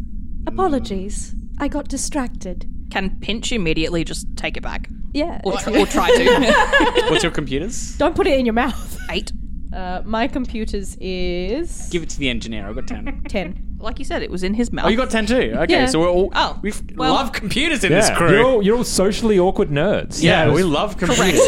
Apologies. 0.48 1.36
I 1.60 1.68
got 1.68 1.88
distracted. 1.88 2.70
Can 2.92 3.20
Pinch 3.20 3.52
immediately 3.52 4.04
just 4.04 4.28
take 4.36 4.58
it 4.58 4.64
back? 4.64 4.90
Yeah. 5.14 5.42
Or, 5.44 5.58
tr- 5.58 5.78
or 5.78 5.86
try 5.86 6.10
to. 6.10 7.06
What's 7.10 7.24
your 7.24 7.32
computers? 7.32 7.96
Don't 7.98 8.16
put 8.16 8.28
it 8.28 8.40
in 8.40 8.46
your 8.46 8.54
mouth. 8.54 8.98
Eight. 9.12 9.32
Uh, 9.74 10.04
my 10.06 10.28
computers 10.28 10.96
is 11.02 11.90
Give 11.90 12.04
it 12.04 12.10
to 12.10 12.20
the 12.20 12.30
engineer. 12.30 12.68
I've 12.68 12.76
got 12.76 12.86
10. 12.86 13.24
10. 13.28 13.78
Like 13.80 13.98
you 13.98 14.06
said, 14.06 14.22
it 14.22 14.30
was 14.30 14.44
in 14.44 14.54
his 14.54 14.72
mouth. 14.72 14.86
Oh, 14.86 14.90
you 14.90 14.96
got 14.98 15.10
10 15.10 15.26
too? 15.26 15.34
Okay, 15.56 15.74
Yeah. 15.74 15.86
so 15.88 16.00
we're 16.00 16.10
all. 16.12 16.32
Oh, 16.36 16.60
We 16.62 16.72
well- 16.96 17.16
love 17.16 17.32
computers 17.32 17.84
in 17.84 17.92
Yeah, 17.92 18.02
this 18.02 18.16
crew. 18.16 18.30
You're 18.30 18.46
all, 18.46 18.62
you're 18.62 18.78
all 18.78 18.84
socially 18.84 19.40
awkward 19.40 19.70
nerds. 19.72 20.22
yeah, 20.22 20.52
we 20.54 20.62
love 20.62 20.98
computers. 20.98 21.42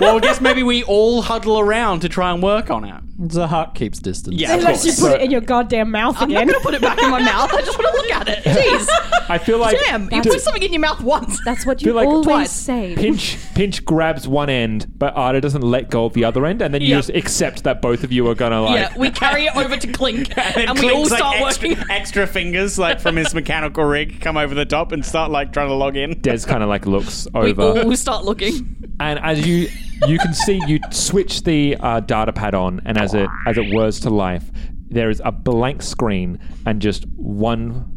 well, 0.00 0.16
I 0.16 0.18
guess 0.20 0.40
maybe 0.40 0.64
we 0.64 0.82
all 0.82 1.22
huddle 1.22 1.60
around 1.60 2.00
to 2.00 2.08
try 2.08 2.32
and 2.32 2.42
work 2.42 2.68
on 2.68 2.84
it. 2.84 3.00
Zahak 3.20 3.74
keeps 3.74 3.98
distance. 3.98 4.36
Yeah, 4.36 4.52
of 4.54 4.60
Unless 4.60 4.84
you 4.84 4.92
course. 4.92 5.00
put 5.00 5.20
it 5.20 5.24
in 5.24 5.30
your 5.32 5.40
goddamn 5.40 5.90
mouth 5.90 6.16
I'm 6.20 6.30
not 6.30 6.42
again. 6.44 6.48
going 6.48 6.60
to 6.60 6.64
put 6.64 6.74
it 6.74 6.80
back 6.80 7.02
in 7.02 7.10
my 7.10 7.20
mouth. 7.20 7.52
I 7.52 7.62
just 7.62 7.76
want 7.76 7.92
to 7.94 8.00
look 8.02 8.12
at 8.12 8.28
it. 8.28 8.44
Jeez. 8.44 8.86
I 9.28 9.38
feel 9.38 9.58
like 9.58 9.76
Damn, 9.86 10.08
you 10.12 10.22
put 10.22 10.40
something 10.40 10.62
in 10.62 10.72
your 10.72 10.80
mouth 10.80 11.00
once. 11.00 11.38
That's 11.44 11.66
what 11.66 11.80
feel 11.80 11.88
you 11.88 11.94
like 11.94 12.06
always 12.06 12.24
twice. 12.26 12.52
say. 12.52 12.94
Pinch 12.96 13.36
Pinch 13.54 13.84
grabs 13.84 14.28
one 14.28 14.48
end, 14.48 14.86
but 14.98 15.14
Ada 15.18 15.40
doesn't 15.40 15.62
let 15.62 15.90
go 15.90 16.04
of 16.04 16.12
the 16.14 16.24
other 16.24 16.46
end, 16.46 16.62
and 16.62 16.72
then 16.72 16.80
you 16.80 16.88
Yep. 16.90 16.98
just 16.98 17.10
accept 17.10 17.64
that 17.64 17.82
both 17.82 18.04
of 18.04 18.12
you 18.12 18.26
are 18.28 18.34
gonna 18.36 18.62
like. 18.62 18.76
yeah, 18.92 18.96
we 18.96 19.10
carry 19.10 19.46
it 19.46 19.56
over 19.56 19.76
to 19.76 19.86
Clink, 19.92 20.28
and, 20.38 20.54
then 20.54 20.74
we 20.76 20.90
all 20.90 21.04
Clink's, 21.06 21.10
like, 21.10 21.18
start 21.18 21.36
extra, 21.40 21.68
working. 21.70 21.84
extra 21.90 22.26
fingers, 22.26 22.78
like 22.78 23.00
from 23.00 23.16
his 23.16 23.34
mechanical 23.34 23.82
rig, 23.84 24.20
come 24.20 24.36
over 24.36 24.54
the 24.54 24.64
top 24.64 24.92
and 24.92 25.04
start 25.04 25.30
like 25.32 25.52
trying 25.52 25.68
to 25.68 25.74
log 25.74 25.96
in. 25.96 26.18
Des 26.22 26.44
kind 26.46 26.62
of 26.62 26.68
like 26.68 26.86
looks 26.86 27.26
over. 27.34 27.44
We 27.44 27.50
over, 27.52 27.82
all 27.82 27.96
start 27.96 28.24
looking. 28.24 28.76
and 29.00 29.18
as 29.18 29.44
you 29.46 29.68
you 30.06 30.18
can 30.18 30.32
see, 30.34 30.60
you 30.66 30.78
switch 30.90 31.42
the 31.42 31.76
uh, 31.80 32.00
data 32.00 32.32
pad 32.32 32.54
on, 32.54 32.80
and 32.84 32.98
as 32.98 33.14
it 33.14 33.28
as 33.46 33.56
it 33.58 33.72
whirs 33.72 34.00
to 34.00 34.10
life, 34.10 34.50
there 34.88 35.10
is 35.10 35.20
a 35.24 35.32
blank 35.32 35.82
screen 35.82 36.38
and 36.66 36.80
just 36.80 37.04
one 37.16 37.90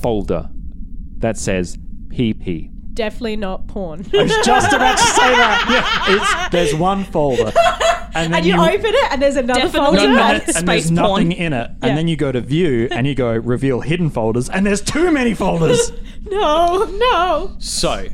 folder 0.00 0.48
that 1.18 1.36
says 1.36 1.76
PP. 2.08 2.70
Definitely 2.94 3.36
not 3.36 3.66
porn. 3.66 4.06
I 4.14 4.22
was 4.22 4.36
just 4.46 4.72
about 4.72 4.96
to 4.98 5.04
say 5.04 5.34
that. 5.34 6.04
It's, 6.46 6.50
there's 6.52 6.74
one 6.74 7.04
folder. 7.04 7.52
And 8.16 8.32
then 8.32 8.38
and 8.42 8.46
you, 8.46 8.54
open 8.54 8.94
it 8.94 9.12
and 9.12 9.20
there's 9.20 9.34
another 9.34 9.62
Definitely 9.62 9.98
folder. 9.98 10.12
not. 10.14 10.34
and- 10.34 10.42
and 10.44 10.54
space 10.56 10.66
there's 10.84 10.90
nothing 10.92 11.32
in 11.32 11.52
it. 11.52 11.68
Yeah. 11.82 11.88
And 11.88 11.98
then 11.98 12.06
you 12.06 12.14
go 12.14 12.30
to 12.30 12.40
view 12.40 12.86
and 12.92 13.08
you 13.08 13.14
go 13.16 13.32
reveal 13.32 13.80
hidden 13.80 14.08
folders, 14.08 14.48
and 14.48 14.64
there's 14.64 14.80
too 14.80 15.10
many 15.10 15.34
folders. 15.34 15.90
No, 16.30 16.84
no. 16.84 17.56
So 17.58 18.06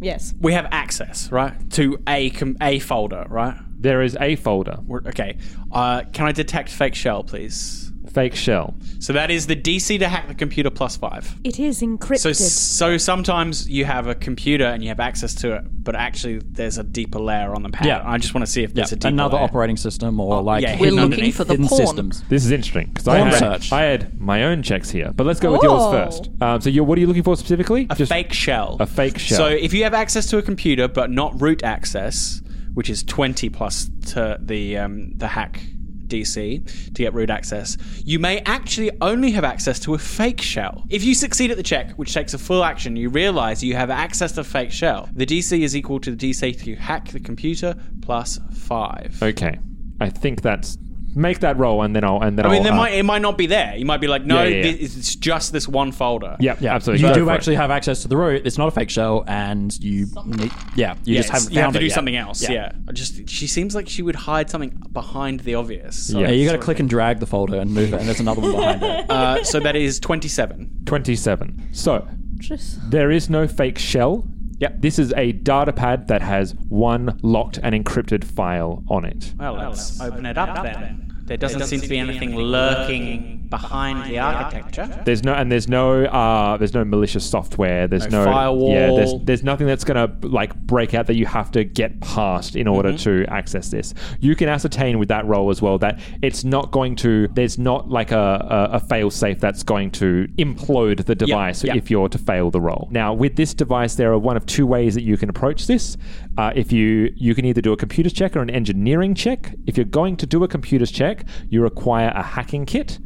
Yes. 0.00 0.34
we 0.40 0.52
have 0.52 0.66
access, 0.70 1.30
right, 1.32 1.70
to 1.72 1.98
a 2.06 2.30
com- 2.30 2.56
a 2.60 2.78
folder, 2.78 3.26
right? 3.28 3.56
There 3.80 4.02
is 4.02 4.16
a 4.20 4.36
folder, 4.36 4.78
We're, 4.86 5.00
okay. 5.06 5.38
Uh, 5.70 6.02
can 6.12 6.26
I 6.26 6.32
detect 6.32 6.70
fake 6.70 6.94
shell, 6.94 7.22
please? 7.24 7.87
Fake 8.18 8.34
shell. 8.34 8.74
So 8.98 9.12
that 9.12 9.30
is 9.30 9.46
the 9.46 9.54
DC 9.56 9.98
to 10.00 10.08
hack 10.08 10.26
the 10.28 10.34
computer 10.34 10.70
plus 10.70 10.96
five. 10.96 11.34
It 11.44 11.58
is 11.60 11.82
encrypted. 11.82 12.18
So, 12.18 12.32
so 12.32 12.96
sometimes 12.98 13.68
you 13.68 13.84
have 13.84 14.06
a 14.08 14.14
computer 14.14 14.64
and 14.64 14.82
you 14.82 14.88
have 14.88 14.98
access 15.00 15.34
to 15.36 15.54
it, 15.56 15.64
but 15.84 15.94
actually 15.94 16.38
there's 16.38 16.78
a 16.78 16.82
deeper 16.82 17.20
layer 17.20 17.54
on 17.54 17.62
the 17.62 17.68
pad. 17.70 17.86
Yeah. 17.86 18.02
I 18.04 18.18
just 18.18 18.34
want 18.34 18.44
to 18.46 18.50
see 18.50 18.62
if 18.64 18.70
Yeah, 18.70 18.76
there's 18.76 18.92
a 18.92 18.96
deeper 18.96 19.08
another 19.08 19.36
layer. 19.36 19.44
operating 19.44 19.76
system 19.76 20.18
or 20.18 20.42
like 20.42 20.62
yeah, 20.62 20.70
hidden 20.70 20.84
hidden 20.98 21.10
We're 21.10 21.16
looking 21.16 21.32
for 21.32 21.44
the 21.44 21.56
porn. 21.56 21.68
systems. 21.68 22.22
This 22.28 22.44
is 22.44 22.50
interesting 22.50 22.86
because 22.88 23.06
I 23.08 23.18
Porn 23.20 23.30
had. 23.32 23.66
I 23.72 23.82
had 23.82 24.20
my 24.20 24.44
own 24.44 24.62
checks 24.62 24.90
here, 24.90 25.12
but 25.14 25.26
let's 25.26 25.38
go 25.40 25.52
with 25.52 25.62
yours 25.62 25.82
Oh. 25.84 25.92
first. 25.92 26.30
Um, 26.40 26.60
so, 26.60 26.70
you 26.70 26.82
what 26.84 26.98
are 26.98 27.00
you 27.00 27.06
looking 27.06 27.22
for 27.22 27.36
specifically? 27.36 27.86
A 27.90 27.94
fake 28.06 28.32
shell. 28.32 28.76
a 28.80 28.86
fake 28.86 29.18
shell. 29.18 29.38
So 29.38 29.46
if 29.46 29.72
you 29.72 29.84
have 29.84 29.94
access 29.94 30.26
to 30.30 30.38
a 30.38 30.42
computer 30.42 30.88
but 30.88 31.10
not 31.10 31.40
root 31.40 31.62
access, 31.62 32.42
which 32.74 32.90
is 32.90 33.02
20 33.04 33.48
plus 33.50 33.88
to 34.06 34.38
the 34.40 34.76
um, 34.78 35.12
the 35.16 35.28
hack 35.28 35.60
DC 36.08 36.92
to 36.94 37.02
get 37.02 37.14
root 37.14 37.30
access, 37.30 37.76
you 38.04 38.18
may 38.18 38.40
actually 38.40 38.90
only 39.00 39.30
have 39.32 39.44
access 39.44 39.78
to 39.80 39.94
a 39.94 39.98
fake 39.98 40.40
shell. 40.40 40.84
If 40.88 41.04
you 41.04 41.14
succeed 41.14 41.50
at 41.50 41.56
the 41.56 41.62
check, 41.62 41.92
which 41.92 42.14
takes 42.14 42.34
a 42.34 42.38
full 42.38 42.64
action, 42.64 42.96
you 42.96 43.08
realize 43.08 43.62
you 43.62 43.74
have 43.74 43.90
access 43.90 44.32
to 44.32 44.40
a 44.40 44.44
fake 44.44 44.72
shell. 44.72 45.08
The 45.14 45.26
DC 45.26 45.60
is 45.60 45.76
equal 45.76 46.00
to 46.00 46.14
the 46.14 46.30
DC 46.30 46.62
to 46.64 46.74
hack 46.76 47.08
the 47.08 47.20
computer 47.20 47.74
plus 48.02 48.38
5. 48.52 49.18
Okay, 49.22 49.58
I 50.00 50.10
think 50.10 50.42
that's 50.42 50.78
make 51.18 51.40
that 51.40 51.58
roll, 51.58 51.82
and 51.82 51.94
then 51.94 52.04
I'll 52.04 52.22
and 52.22 52.38
then 52.38 52.46
I 52.46 52.48
mean, 52.50 52.58
I'll, 52.58 52.62
there 52.64 52.72
uh, 52.72 52.76
might, 52.76 52.92
it 52.94 53.02
might 53.02 53.22
not 53.22 53.36
be 53.36 53.46
there. 53.46 53.76
You 53.76 53.84
might 53.84 54.00
be 54.00 54.06
like, 54.06 54.24
no, 54.24 54.42
Yeah, 54.42 54.48
yeah, 54.48 54.56
yeah. 54.66 54.72
thi- 54.72 54.84
it's 54.84 55.14
just 55.16 55.52
this 55.52 55.66
one 55.68 55.92
folder. 55.92 56.36
Yep, 56.40 56.60
Yeah, 56.60 56.74
absolutely. 56.74 57.02
You 57.06 57.10
Go 57.12 57.14
do 57.20 57.24
for 57.26 57.32
it. 57.32 57.34
actually 57.34 57.56
have 57.56 57.70
access 57.70 58.02
to 58.02 58.08
the 58.08 58.16
root. 58.16 58.42
It's 58.46 58.56
not 58.58 58.68
a 58.68 58.70
fake 58.70 58.90
shell, 58.90 59.24
and 59.26 59.76
you, 59.82 60.06
need, 60.24 60.52
yeah, 60.76 60.94
you 61.04 61.14
Yes, 61.14 61.24
just 61.26 61.32
haven't 61.32 61.52
you 61.52 61.58
have 61.58 61.64
found 61.66 61.72
to 61.74 61.78
it 61.78 61.80
do 61.80 61.86
yet. 61.86 61.94
something 61.94 62.16
else. 62.16 62.48
Yeah. 62.48 62.72
I 62.88 62.92
just 62.92 63.28
she 63.28 63.46
seems 63.46 63.74
like 63.74 63.88
she 63.88 64.02
would 64.02 64.16
hide 64.16 64.48
something 64.48 64.70
behind 64.92 65.40
the 65.40 65.54
obvious. 65.56 66.08
So, 66.08 66.20
Yeah, 66.20 66.30
you 66.30 66.46
got 66.46 66.52
to 66.52 66.58
click 66.58 66.78
and 66.80 66.88
drag 66.88 67.18
the 67.20 67.26
folder 67.26 67.58
and 67.58 67.72
move 67.74 67.92
it, 67.92 67.98
and 67.98 68.06
there's 68.08 68.20
another 68.20 68.40
one 68.40 68.52
behind 68.52 68.82
it. 68.82 69.10
uh, 69.10 69.44
so 69.44 69.60
that 69.60 69.76
is 69.76 69.98
twenty-seven. 70.00 70.82
27. 70.86 71.68
So, 71.72 72.06
Just- 72.38 72.90
there 72.90 73.10
is 73.10 73.28
no 73.28 73.46
fake 73.46 73.78
shell. 73.78 74.26
Yep. 74.60 74.80
This 74.80 74.98
is 74.98 75.12
a 75.16 75.32
data 75.32 75.72
pad 75.72 76.08
that 76.08 76.22
has 76.22 76.54
one 76.68 77.18
locked 77.22 77.58
and 77.62 77.74
encrypted 77.74 78.24
file 78.24 78.82
on 78.88 79.04
it. 79.04 79.32
Well, 79.38 79.54
let's 79.54 80.00
open 80.00 80.26
it 80.26 80.36
up 80.36 80.62
then. 80.62 81.14
There 81.24 81.36
doesn't 81.36 81.66
seem 81.66 81.80
to 81.80 81.88
be 81.88 81.98
anything 81.98 82.34
lurking 82.34 83.37
behind 83.50 84.10
the 84.10 84.18
architecture. 84.18 85.02
There's 85.04 85.22
no 85.24 85.34
and 85.34 85.50
there's 85.50 85.68
no 85.68 86.04
uh 86.04 86.56
there's 86.56 86.74
no 86.74 86.84
malicious 86.84 87.28
software. 87.28 87.86
There's 87.88 88.08
No 88.08 88.24
no, 88.24 88.30
firewall. 88.30 88.72
Yeah, 88.72 88.86
there's 88.94 89.12
there's 89.24 89.42
nothing 89.42 89.66
that's 89.66 89.84
gonna 89.84 90.14
like 90.22 90.54
break 90.56 90.94
out 90.94 91.06
that 91.06 91.14
you 91.16 91.26
have 91.26 91.50
to 91.52 91.64
get 91.64 92.00
past 92.00 92.56
in 92.56 92.66
order 92.66 92.88
Mm-hmm. 92.88 93.26
to 93.26 93.32
access 93.32 93.70
this. 93.70 93.92
You 94.20 94.34
can 94.34 94.48
ascertain 94.48 94.98
with 94.98 95.08
that 95.08 95.26
role 95.26 95.50
as 95.50 95.60
well 95.60 95.78
that 95.78 96.00
it's 96.22 96.44
not 96.44 96.70
going 96.70 96.96
to. 96.96 97.28
There's 97.28 97.58
not 97.58 97.88
like 97.90 98.12
a 98.12 98.68
a, 98.72 98.76
a 98.76 98.80
fail 98.80 99.10
safe 99.10 99.40
that's 99.40 99.62
going 99.62 99.90
to 99.92 100.26
implode 100.38 101.04
the 101.04 101.14
device 101.14 101.64
yep. 101.64 101.76
if 101.76 101.90
you're 101.90 102.08
to 102.08 102.18
fail 102.18 102.50
the 102.50 102.60
role. 102.60 102.88
Now 102.90 103.12
with 103.14 103.36
this 103.36 103.54
device, 103.54 103.94
there 103.96 104.12
are 104.12 104.18
one 104.18 104.36
of 104.36 104.46
two 104.46 104.66
ways 104.66 104.94
that 104.94 105.02
you 105.02 105.16
can 105.16 105.28
approach 105.28 105.66
this. 105.66 105.96
Uh, 106.36 106.52
if 106.54 106.72
you 106.72 107.12
you 107.16 107.34
can 107.34 107.44
either 107.44 107.60
do 107.60 107.72
a 107.72 107.76
computer 107.76 108.10
check 108.10 108.36
or 108.36 108.40
an 108.40 108.50
engineering 108.50 109.14
check. 109.14 109.54
If 109.66 109.76
you're 109.76 109.84
going 109.84 110.16
to 110.18 110.26
do 110.26 110.44
a 110.44 110.48
computers 110.48 110.90
check, 110.90 111.24
you 111.50 111.62
require 111.62 112.12
a 112.14 112.22
hacking 112.22 112.64
kit. 112.66 112.98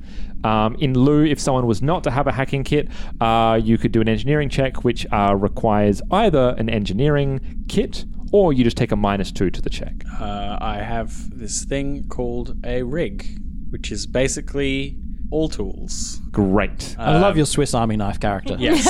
Um, 0.45 0.77
in 0.77 0.95
lieu, 0.95 1.25
if 1.25 1.41
someone 1.41 1.67
was 1.67 1.83
not 1.83 2.05
to 2.05 2.11
have 2.11 2.27
a 2.27 2.33
hacking 2.33 2.65
kit, 2.65 2.89
uh, 3.21 3.61
you 3.63 3.79
could 3.79 3.93
do 3.93 4.01
an 4.01 4.09
engineering 4.09 4.49
check, 4.49 4.85
which 4.85 5.07
uh, 5.13 5.35
requires 5.39 6.03
either 6.11 6.55
an 6.59 6.69
engineering 6.69 7.65
kit 7.69 8.05
or 8.33 8.53
you 8.53 8.65
just 8.65 8.77
take 8.77 8.93
a 8.93 8.97
minus 8.97 9.31
two 9.31 9.51
to 9.51 9.61
the 9.61 9.71
check. 9.71 10.05
Uh, 10.19 10.57
I 10.61 10.79
have 10.79 11.39
this 11.39 11.65
thing 11.65 12.09
called 12.09 12.57
a 12.65 12.83
rig, 12.83 13.39
which 13.71 13.93
is 13.93 14.07
basically 14.07 14.97
all 15.33 15.49
tools. 15.49 16.21
Great. 16.31 16.95
I 16.99 17.15
um, 17.15 17.23
love 17.23 17.37
your 17.37 17.47
Swiss 17.47 17.75
Army 17.75 17.97
knife 17.97 18.21
character. 18.21 18.57
Yes. 18.59 18.87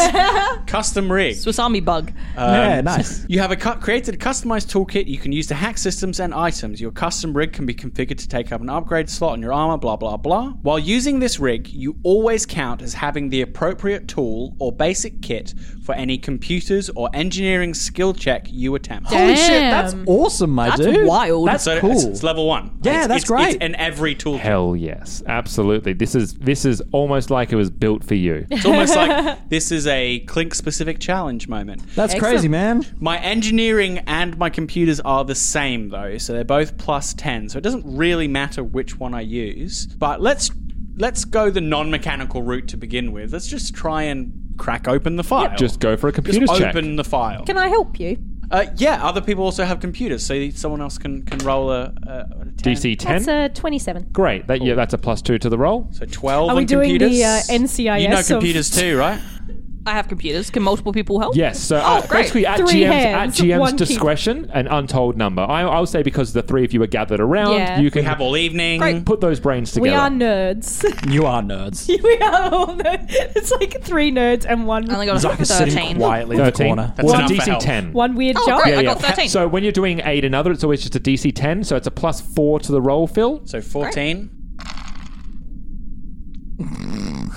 Custom 0.67 1.11
rig. 1.11 1.37
Swiss 1.37 1.59
Army 1.59 1.81
bug. 1.81 2.13
yeah, 2.37 2.79
um, 2.79 2.85
nice. 2.85 3.25
You 3.33 3.41
have 3.41 3.51
a 3.51 3.57
cu- 3.57 3.77
created 3.81 4.15
a 4.15 4.19
customized 4.19 4.71
toolkit 4.71 5.07
you 5.07 5.19
can 5.19 5.33
use 5.33 5.47
to 5.49 5.55
hack 5.55 5.79
systems 5.79 6.21
and 6.21 6.35
items. 6.35 6.81
Your 6.81 6.91
custom 6.91 7.35
rig 7.37 7.53
can 7.53 7.65
be 7.67 7.75
configured 7.75 8.19
to 8.19 8.29
take 8.29 8.53
up 8.53 8.61
an 8.61 8.69
upgrade 8.69 9.09
slot 9.09 9.33
on 9.33 9.41
your 9.43 9.53
armor, 9.53 9.79
blah, 9.79 9.97
blah, 9.97 10.17
blah. 10.17 10.51
While 10.63 10.79
using 10.79 11.19
this 11.19 11.39
rig, 11.41 11.69
you 11.69 11.97
always 12.03 12.45
count 12.47 12.83
as 12.83 12.93
having 12.95 13.31
the 13.31 13.41
appropriate 13.43 14.09
tool 14.09 14.55
or 14.59 14.71
basic 14.73 15.23
kit 15.23 15.55
for 15.85 15.95
any 15.95 16.19
computers 16.19 16.91
or 16.91 17.09
engineering 17.15 17.75
skill 17.75 18.13
check 18.15 18.47
you 18.51 18.75
attempt. 18.75 19.09
Holy 19.09 19.37
shit, 19.37 19.49
that's 19.49 19.95
Damn. 19.95 20.09
awesome, 20.09 20.51
my 20.51 20.69
That's 20.71 20.83
dude. 20.83 21.07
wild. 21.07 21.49
That's 21.49 21.65
So 21.65 21.81
cool. 21.81 21.93
it's, 21.93 22.05
it's 22.05 22.23
level 22.23 22.47
one. 22.47 22.79
Yeah, 22.83 22.93
It's- 22.93 23.07
that's 23.09 23.23
it's, 23.23 23.31
great. 23.31 23.55
It's 23.57 23.65
in 23.65 23.75
every 23.77 24.15
tool. 24.15 24.39
Hell 24.39 24.77
yes, 24.77 25.23
absolutely. 25.27 25.93
This 25.93 26.15
is 26.15 26.32
this 26.35 26.65
is 26.65 26.83
almost 26.93 27.31
like 27.31 27.53
it 27.53 27.57
was 27.57 27.71
built 27.71 28.05
for 28.05 28.15
you. 28.15 28.47
It's 28.51 28.65
almost 28.65 28.95
like 28.97 29.39
this 29.49 29.71
is 29.71 29.87
a 29.87 30.21
Clink 30.21 30.55
specific 30.55 30.99
challenge 30.99 31.49
moment. 31.49 31.83
that's 31.95 32.15
crazy, 32.15 32.49
man. 32.49 32.85
My 33.01 33.19
engineering 33.19 33.99
and 34.07 34.37
my 34.39 34.51
computers 34.51 35.01
are 35.01 35.25
the 35.25 35.35
same 35.35 35.89
though, 35.89 36.19
so 36.19 36.33
they're 36.33 36.45
both 36.45 36.77
plus 36.79 37.15
10. 37.15 37.49
So 37.51 37.59
it 37.59 37.63
doesn't 37.63 37.85
really 37.85 38.29
matter 38.29 38.63
which 38.65 38.99
one 38.99 39.15
I 39.15 39.21
use. 39.23 39.87
But 39.87 40.21
let's 40.21 40.51
let's 40.97 41.25
go 41.25 41.51
the 41.51 41.61
non-mechanical 41.61 42.43
route 42.43 42.69
to 42.69 42.77
begin 42.77 43.13
with. 43.13 43.33
Let's 43.33 43.47
just 43.47 43.75
try 43.75 44.03
and 44.03 44.55
crack 44.59 44.89
open 44.89 45.17
the 45.17 45.25
file. 45.25 45.57
Just 45.57 45.81
go 45.81 45.97
for 45.97 46.09
a 46.09 46.13
Just 46.13 46.25
computers 46.25 46.59
check. 46.59 46.75
open 46.75 46.97
the 46.97 47.05
file. 47.05 47.45
Can 47.45 47.57
I 47.57 47.69
help 47.69 47.99
you? 47.99 48.19
Uh, 48.53 48.67
yeah, 48.77 49.03
other 49.03 49.23
people 49.23 49.45
also 49.45 49.65
have 49.65 49.81
computers, 49.81 50.25
so 50.27 50.51
someone 50.51 50.83
else 50.83 50.99
can, 50.99 51.23
can 51.23 51.39
roll 51.39 51.71
a, 51.71 51.85
a, 52.07 52.11
a 52.43 52.45
10. 52.59 52.75
DC 52.75 52.99
ten. 52.99 53.23
That's 53.25 53.57
a 53.57 53.61
27. 53.61 54.09
Great. 54.13 54.47
That 54.47 54.61
yeah, 54.63 54.75
that's 54.75 54.93
a 54.93 54.99
plus 54.99 55.23
two 55.23 55.39
to 55.39 55.49
the 55.49 55.57
roll. 55.57 55.89
So 55.93 56.05
12 56.05 56.51
Are 56.51 56.55
we 56.57 56.61
on 56.63 56.67
doing 56.67 56.91
computers. 56.91 57.13
the, 57.13 57.25
uh, 57.25 57.41
NCIS 57.49 58.03
You 58.03 58.09
know 58.09 58.19
of- 58.21 58.27
computers 58.27 58.71
too, 58.71 58.99
right? 58.99 59.19
I 59.85 59.93
have 59.93 60.07
computers. 60.07 60.49
Can 60.49 60.63
multiple 60.63 60.93
people 60.93 61.19
help? 61.19 61.35
Yes, 61.35 61.59
so 61.59 61.77
Oh, 61.77 61.81
uh, 61.81 62.01
great. 62.07 62.21
basically 62.23 62.47
at 62.47 62.59
Three 62.59 62.83
GM's, 62.85 62.93
hands, 63.05 63.41
at 63.41 63.45
GM's 63.47 63.59
one 63.61 63.73
key- 63.73 63.85
discretion, 63.85 64.49
an 64.53 64.69
untold 64.69 65.17
number. 65.17 65.43
I, 65.43 65.63
I'll 65.63 65.87
say 65.87 66.05
because 66.05 66.33
the 66.33 66.43
three 66.43 66.65
of 66.65 66.73
you 66.73 66.81
are 66.85 66.87
gathered 66.87 67.19
around, 67.19 67.55
Yeah. 67.55 67.79
you 67.79 67.85
We 67.85 67.91
can 67.91 68.05
have 68.05 68.21
all 68.21 68.37
evening. 68.37 68.79
Great. 68.79 69.05
put 69.05 69.21
those 69.21 69.41
brains 69.41 69.73
together. 69.73 69.91
We 69.91 69.95
are 69.97 70.09
nerds. 70.09 70.85
You 71.13 71.27
are 71.27 71.43
nerds. 71.43 71.89
we 72.03 72.17
are 72.19 72.55
all 72.55 72.69
nerds. 72.77 73.07
It's 73.11 73.51
like 73.51 73.83
three 73.83 74.13
nerds 74.13 74.47
and 74.49 74.67
one 74.69 74.89
I 74.89 74.95
only 74.95 75.07
got 75.07 75.17
a 75.17 75.21
Zach 75.21 75.41
is 75.41 75.49
sitting 75.49 75.75
13. 75.75 75.97
quietly 75.97 76.37
in 76.37 76.45
the 76.45 76.51
13. 76.53 76.67
corner. 76.69 76.93
That's 76.97 77.07
well, 77.07 77.17
enough 77.17 77.31
for 77.31 77.37
DC 77.37 77.43
help. 77.47 77.63
10. 77.63 77.93
one 77.93 78.15
weird 78.15 78.37
Oh, 78.39 78.47
job. 78.47 78.63
great. 78.63 78.75
I 78.79 78.83
got 78.85 79.01
13. 79.01 79.29
So 79.29 79.49
when 79.49 79.65
you're 79.65 79.73
doing 79.73 80.01
aid 80.05 80.25
another, 80.25 80.53
it's 80.53 80.63
always 80.63 80.81
just 80.81 80.95
a 80.95 81.01
DC 81.01 81.35
10, 81.35 81.65
so 81.65 81.75
it's 81.75 81.89
a 81.89 81.91
plus 81.91 82.21
four 82.21 82.61
to 82.61 82.71
the 82.71 82.81
roll, 82.81 83.09
Phil. 83.09 83.43
So 83.47 83.61
14. 83.61 84.31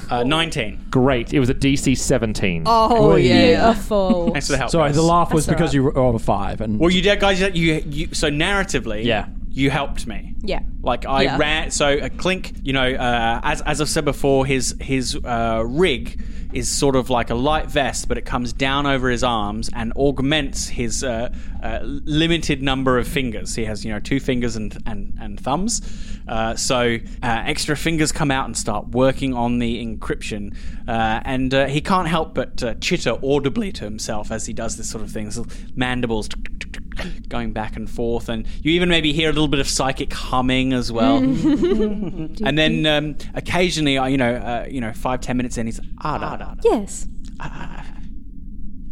Uh, 0.09 0.23
19. 0.23 0.85
Great. 0.91 1.33
It 1.33 1.39
was 1.39 1.49
a 1.49 1.53
DC 1.53 1.97
17. 1.97 2.63
Oh, 2.65 3.15
yeah. 3.15 3.71
Beautiful. 3.71 4.29
Thanks 4.33 4.47
for 4.47 4.53
the 4.53 4.57
help. 4.57 4.71
Sorry, 4.71 4.89
guys. 4.89 4.95
the 4.95 5.01
laugh 5.01 5.33
was 5.33 5.45
That's 5.45 5.55
because 5.57 5.73
you 5.73 5.89
rolled 5.89 6.15
a 6.15 6.19
five, 6.19 6.61
and 6.61 6.79
Well, 6.79 6.89
you 6.91 7.01
did, 7.01 7.19
guys. 7.19 7.39
You, 7.41 7.49
you 7.87 8.09
so 8.13 8.29
narratively, 8.29 9.03
Yeah. 9.03 9.27
you 9.49 9.69
helped 9.69 10.05
me. 10.07 10.33
yeah. 10.43 10.59
Like 10.81 11.05
I 11.05 11.23
Yeah. 11.23 11.37
ran. 11.37 11.71
So 11.71 11.87
a 11.89 12.09
clink, 12.09 12.53
you 12.63 12.73
know, 12.73 12.87
uh, 12.93 13.39
as 13.43 13.61
as 13.61 13.81
I've 13.81 13.89
said 13.89 14.05
before, 14.05 14.45
his 14.45 14.75
his 14.79 15.15
uh, 15.23 15.63
rig 15.65 16.21
is 16.53 16.69
sort 16.69 16.95
of 16.95 17.09
like 17.09 17.31
a 17.31 17.35
light 17.35 17.69
vest, 17.69 18.07
but 18.07 18.17
it 18.17 18.23
comes 18.25 18.53
down 18.53 18.85
over 18.85 19.09
his 19.09 19.23
arms 19.23 19.69
and 19.73 19.91
augments 19.97 20.67
his 20.69 21.03
uh, 21.03 21.33
uh, 21.63 21.79
limited 21.83 22.61
number 22.61 22.97
of 22.99 23.07
fingers. 23.07 23.55
He 23.55 23.65
has, 23.65 23.83
you 23.83 23.91
know, 23.91 23.99
two 23.99 24.19
fingers 24.19 24.55
and 24.55 24.77
and, 24.85 25.17
and 25.19 25.39
thumbs. 25.39 25.81
Uh, 26.27 26.55
so 26.55 26.97
uh, 27.23 27.43
extra 27.45 27.77
fingers 27.77 28.11
come 28.11 28.31
out 28.31 28.45
and 28.45 28.57
start 28.57 28.89
working 28.89 29.33
on 29.33 29.59
the 29.59 29.83
encryption, 29.85 30.55
uh, 30.87 31.21
and 31.25 31.53
uh, 31.53 31.65
he 31.67 31.81
can't 31.81 32.07
help 32.07 32.33
but 32.33 32.63
uh, 32.63 32.73
chitter 32.75 33.17
audibly 33.23 33.71
to 33.71 33.83
himself 33.83 34.31
as 34.31 34.45
he 34.45 34.53
does 34.53 34.77
this 34.77 34.89
sort 34.89 35.03
of 35.03 35.11
thing. 35.11 35.31
Mandibles 35.75 36.27
going 37.29 37.53
back 37.53 37.75
and 37.75 37.89
forth, 37.89 38.29
and 38.29 38.47
you 38.61 38.71
even 38.71 38.89
maybe 38.89 39.13
hear 39.13 39.29
a 39.29 39.33
little 39.33 39.47
bit 39.47 39.59
of 39.59 39.67
psychic 39.67 40.13
humming 40.13 40.73
as 40.73 40.91
well. 40.91 41.17
and 41.17 42.57
then 42.57 42.85
um, 42.85 43.15
occasionally, 43.33 43.97
uh, 43.97 44.05
you 44.05 44.17
know, 44.17 44.35
uh, 44.35 44.65
you 44.69 44.81
know, 44.81 44.93
five 44.93 45.21
ten 45.21 45.37
minutes 45.37 45.57
in, 45.57 45.67
he's 45.67 45.79
ah, 46.01 46.17
da, 46.17 46.35
da. 46.37 46.55
Yes. 46.63 47.07
a 47.39 47.94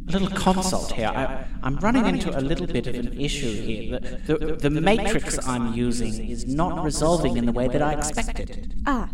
little 0.06 0.30
consult 0.30 0.92
here. 0.92 1.08
I, 1.08 1.46
I'm 1.64 1.78
running 1.78 2.06
into 2.06 2.38
a 2.38 2.42
little 2.42 2.68
bit 2.68 2.88
of 2.88 2.96
an 2.96 3.20
issue 3.20 3.52
here. 3.62 4.00
The, 4.00 4.38
the, 4.38 4.70
the 4.70 4.70
matrix 4.70 5.46
I'm 5.48 5.74
using 5.74 6.30
is 6.30 6.46
not 6.46 6.84
resolving 6.84 7.38
in 7.38 7.46
the 7.46 7.52
way 7.52 7.68
that 7.68 7.82
I 7.82 7.94
expected. 7.94 8.74
Ah. 8.86 9.10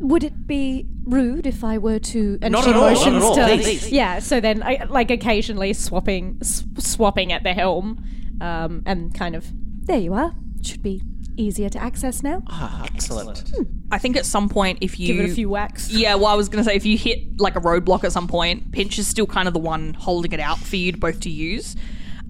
Would 0.00 0.22
it 0.22 0.46
be 0.46 0.86
rude 1.04 1.44
if 1.44 1.64
I 1.64 1.76
were 1.78 1.98
to 1.98 2.38
enter 2.40 2.50
Not 2.50 2.68
at 2.68 2.76
all, 2.76 2.82
not 2.82 2.94
motions 2.94 3.16
at 3.16 3.22
all, 3.22 3.34
to 3.34 3.46
please. 3.46 3.90
yeah? 3.90 4.20
So 4.20 4.38
then, 4.40 4.62
I, 4.62 4.84
like 4.88 5.10
occasionally 5.10 5.72
swapping, 5.72 6.38
s- 6.40 6.64
swapping 6.78 7.32
at 7.32 7.42
the 7.42 7.52
helm, 7.52 8.04
um, 8.40 8.84
and 8.86 9.12
kind 9.12 9.34
of 9.34 9.46
there 9.86 9.98
you 9.98 10.14
are. 10.14 10.34
Should 10.62 10.82
be 10.84 11.02
easier 11.38 11.68
to 11.68 11.78
access 11.78 12.22
now. 12.22 12.42
Ah, 12.48 12.86
excellent. 12.94 13.50
I 13.90 13.98
think 13.98 14.16
at 14.16 14.26
some 14.26 14.48
point, 14.48 14.78
if 14.80 14.98
you 14.98 15.14
Give 15.14 15.24
it 15.24 15.30
a 15.30 15.34
few 15.34 15.48
whacks. 15.48 15.90
Yeah, 15.90 16.14
well, 16.16 16.26
I 16.26 16.34
was 16.34 16.48
going 16.48 16.62
to 16.62 16.68
say 16.68 16.76
if 16.76 16.84
you 16.84 16.98
hit 16.98 17.40
like 17.40 17.56
a 17.56 17.60
roadblock 17.60 18.04
at 18.04 18.12
some 18.12 18.28
point, 18.28 18.72
Pinch 18.72 18.98
is 18.98 19.06
still 19.06 19.26
kind 19.26 19.48
of 19.48 19.54
the 19.54 19.60
one 19.60 19.94
holding 19.94 20.32
it 20.32 20.40
out 20.40 20.58
for 20.58 20.76
you 20.76 20.92
to 20.92 20.98
both 20.98 21.20
to 21.20 21.30
use, 21.30 21.76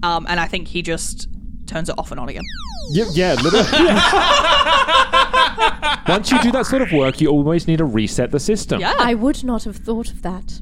um, 0.03 0.25
and 0.29 0.39
I 0.39 0.47
think 0.47 0.67
he 0.67 0.81
just 0.81 1.27
turns 1.65 1.89
it 1.89 1.95
off 1.97 2.11
and 2.11 2.19
on 2.19 2.29
again. 2.29 2.43
Yeah, 2.91 3.05
yeah 3.11 3.33
literally. 3.35 3.65
Once 6.07 6.31
you 6.31 6.41
do 6.41 6.51
that 6.51 6.65
sort 6.65 6.81
of 6.81 6.91
work, 6.91 7.21
you 7.21 7.29
always 7.29 7.67
need 7.67 7.77
to 7.77 7.85
reset 7.85 8.31
the 8.31 8.39
system. 8.39 8.81
Yeah, 8.81 8.93
I 8.97 9.13
would 9.13 9.43
not 9.43 9.63
have 9.65 9.75
thought 9.75 10.09
of 10.09 10.21
that. 10.23 10.61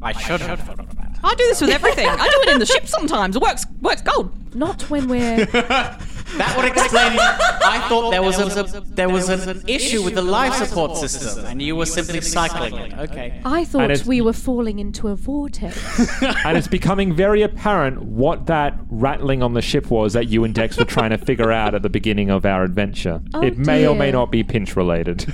I 0.00 0.12
should 0.12 0.40
have 0.40 0.60
thought 0.60 0.80
of 0.80 0.96
that. 0.96 1.18
I 1.24 1.34
do 1.34 1.44
this 1.44 1.60
with 1.60 1.70
everything. 1.70 2.08
I 2.08 2.28
do 2.28 2.40
it 2.42 2.48
in 2.50 2.58
the 2.58 2.66
ship 2.66 2.86
sometimes. 2.86 3.36
It 3.36 3.42
works 3.42 3.64
works 3.80 4.02
gold. 4.02 4.54
Not 4.54 4.88
when 4.90 5.08
we're 5.08 5.46
That 6.38 6.56
would 6.56 6.66
explain. 6.66 7.18
I 7.18 7.86
thought 7.88 8.10
there 8.10 8.22
was 8.22 8.38
a, 8.38 8.80
there 8.80 9.08
was 9.08 9.28
an 9.28 9.62
issue 9.66 10.02
with 10.02 10.14
the 10.14 10.22
life 10.22 10.54
support 10.54 10.96
system, 10.96 11.44
and 11.46 11.60
you 11.60 11.76
were 11.76 11.86
simply 11.86 12.20
cycling 12.20 12.74
it. 12.74 12.92
Okay. 12.98 13.40
I 13.44 13.64
thought 13.64 14.04
we 14.06 14.20
were 14.20 14.32
falling 14.32 14.78
into 14.78 15.08
a 15.08 15.16
vortex. 15.16 15.78
And 16.44 16.56
it's 16.58 16.68
becoming 16.68 17.14
very 17.14 17.42
apparent 17.42 18.02
what 18.02 18.46
that 18.46 18.78
rattling 18.88 19.42
on 19.42 19.54
the 19.54 19.62
ship 19.62 19.90
was 19.90 20.12
that 20.14 20.28
you 20.28 20.44
and 20.44 20.54
Dex 20.54 20.76
were 20.76 20.84
trying 20.84 21.10
to 21.10 21.18
figure 21.18 21.52
out 21.52 21.74
at 21.74 21.82
the 21.82 21.88
beginning 21.88 22.30
of 22.30 22.44
our 22.44 22.64
adventure. 22.64 23.20
Oh, 23.34 23.42
it 23.42 23.58
may 23.58 23.86
or 23.86 23.94
may 23.94 24.10
not 24.10 24.30
be 24.30 24.42
pinch 24.42 24.76
related. 24.76 25.20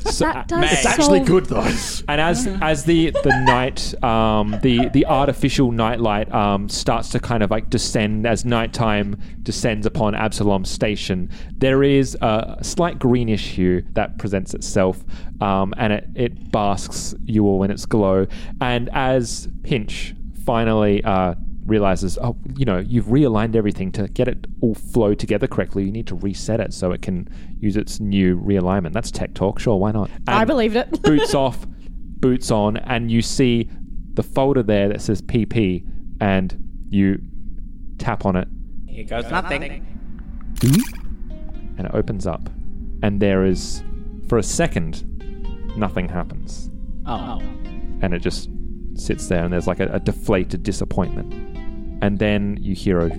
so, 0.00 0.24
that 0.24 0.48
does 0.48 0.60
May. 0.60 0.70
It's 0.72 0.86
actually 0.86 1.20
good 1.20 1.46
though. 1.46 1.60
and 2.08 2.20
as 2.20 2.48
as 2.60 2.84
the 2.84 3.10
the 3.10 3.42
night 3.44 4.02
um, 4.02 4.58
the 4.62 4.88
the 4.88 5.06
artificial 5.06 5.72
nightlight 5.72 6.32
um, 6.32 6.68
starts 6.68 7.10
to 7.10 7.20
kind 7.20 7.42
of 7.42 7.50
like 7.50 7.70
descend 7.70 8.26
as 8.26 8.44
nighttime 8.44 9.20
descends 9.42 9.86
upon 9.86 9.97
Absalom 10.14 10.64
Station, 10.64 11.30
there 11.56 11.82
is 11.82 12.16
a 12.20 12.58
slight 12.62 12.98
greenish 12.98 13.48
hue 13.48 13.82
that 13.92 14.18
presents 14.18 14.54
itself, 14.54 15.04
um, 15.40 15.74
and 15.76 15.92
it 15.92 16.08
it 16.14 16.52
basks 16.52 17.14
you 17.24 17.46
all 17.46 17.62
in 17.62 17.70
its 17.70 17.86
glow. 17.86 18.26
And 18.60 18.88
as 18.92 19.48
Pinch 19.62 20.14
finally 20.44 21.02
uh, 21.04 21.34
realizes, 21.66 22.18
oh, 22.18 22.36
you 22.56 22.64
know, 22.64 22.78
you've 22.78 23.06
realigned 23.06 23.54
everything 23.54 23.92
to 23.92 24.08
get 24.08 24.28
it 24.28 24.46
all 24.60 24.74
flow 24.74 25.14
together 25.14 25.46
correctly. 25.46 25.84
You 25.84 25.92
need 25.92 26.06
to 26.08 26.14
reset 26.14 26.60
it 26.60 26.72
so 26.72 26.92
it 26.92 27.02
can 27.02 27.28
use 27.60 27.76
its 27.76 28.00
new 28.00 28.40
realignment. 28.40 28.92
That's 28.92 29.10
tech 29.10 29.34
talk, 29.34 29.58
sure, 29.58 29.76
why 29.76 29.92
not? 29.92 30.10
I 30.26 30.44
believed 30.44 30.76
it. 30.76 31.02
boots 31.02 31.34
off, 31.34 31.66
boots 31.66 32.50
on, 32.50 32.78
and 32.78 33.10
you 33.10 33.22
see 33.22 33.68
the 34.14 34.22
folder 34.22 34.62
there 34.62 34.88
that 34.88 35.00
says 35.00 35.22
PP, 35.22 35.86
and 36.20 36.86
you 36.88 37.20
tap 37.98 38.24
on 38.24 38.36
it, 38.36 38.48
Here 38.98 39.06
goes 39.06 39.30
nothing. 39.30 39.86
and 41.78 41.86
it 41.86 41.90
opens 41.94 42.26
up, 42.26 42.50
and 43.00 43.22
there 43.22 43.44
is, 43.44 43.84
for 44.28 44.38
a 44.38 44.42
second, 44.42 45.04
nothing 45.76 46.08
happens, 46.08 46.68
Oh. 47.06 47.38
and 48.02 48.12
it 48.12 48.18
just 48.18 48.50
sits 48.94 49.28
there, 49.28 49.44
and 49.44 49.52
there's 49.52 49.68
like 49.68 49.78
a, 49.78 49.86
a 49.92 50.00
deflated 50.00 50.64
disappointment, 50.64 51.32
and 52.02 52.18
then 52.18 52.58
you 52.60 52.74
hear 52.74 52.98
a 52.98 53.10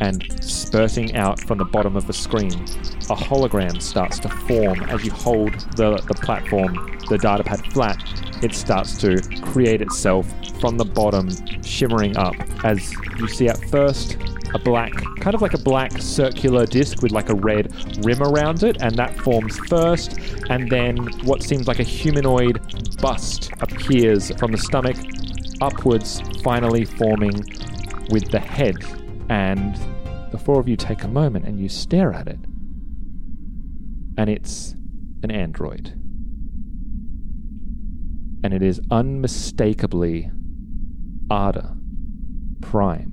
and 0.00 0.24
spurting 0.42 1.14
out 1.14 1.38
from 1.40 1.58
the 1.58 1.66
bottom 1.66 1.94
of 1.94 2.06
the 2.06 2.14
screen, 2.14 2.52
a 2.52 3.14
hologram 3.14 3.82
starts 3.82 4.18
to 4.20 4.30
form 4.30 4.80
as 4.84 5.04
you 5.04 5.10
hold 5.10 5.52
the, 5.76 6.02
the 6.08 6.14
platform, 6.14 6.98
the 7.10 7.18
data 7.18 7.44
pad 7.44 7.60
flat. 7.70 8.02
It 8.42 8.54
starts 8.54 8.96
to 8.98 9.20
create 9.42 9.80
itself 9.80 10.32
from 10.60 10.76
the 10.76 10.84
bottom, 10.84 11.28
shimmering 11.62 12.16
up 12.16 12.34
as 12.64 12.92
you 13.18 13.28
see 13.28 13.48
at 13.48 13.58
first 13.70 14.16
a 14.54 14.58
black, 14.58 14.92
kind 15.20 15.34
of 15.34 15.40
like 15.40 15.54
a 15.54 15.58
black 15.58 15.92
circular 16.00 16.66
disc 16.66 17.02
with 17.02 17.12
like 17.12 17.30
a 17.30 17.34
red 17.34 17.72
rim 18.04 18.22
around 18.22 18.62
it, 18.64 18.82
and 18.82 18.96
that 18.96 19.16
forms 19.20 19.58
first, 19.68 20.18
and 20.50 20.70
then 20.70 20.96
what 21.24 21.42
seems 21.42 21.66
like 21.68 21.78
a 21.78 21.84
humanoid 21.84 22.60
bust 23.00 23.50
appears 23.60 24.30
from 24.38 24.52
the 24.52 24.58
stomach 24.58 24.96
upwards, 25.60 26.20
finally 26.42 26.84
forming 26.84 27.34
with 28.10 28.30
the 28.30 28.40
head. 28.40 28.76
And 29.28 29.76
the 30.32 30.38
four 30.38 30.58
of 30.60 30.68
you 30.68 30.76
take 30.76 31.04
a 31.04 31.08
moment 31.08 31.44
and 31.46 31.60
you 31.60 31.68
stare 31.68 32.12
at 32.12 32.26
it. 32.26 32.38
And 34.18 34.28
it's 34.28 34.74
an 35.22 35.30
android. 35.30 36.01
And 38.44 38.52
it 38.52 38.62
is 38.62 38.80
unmistakably 38.90 40.30
Ada 41.30 41.76
Prime. 42.60 43.12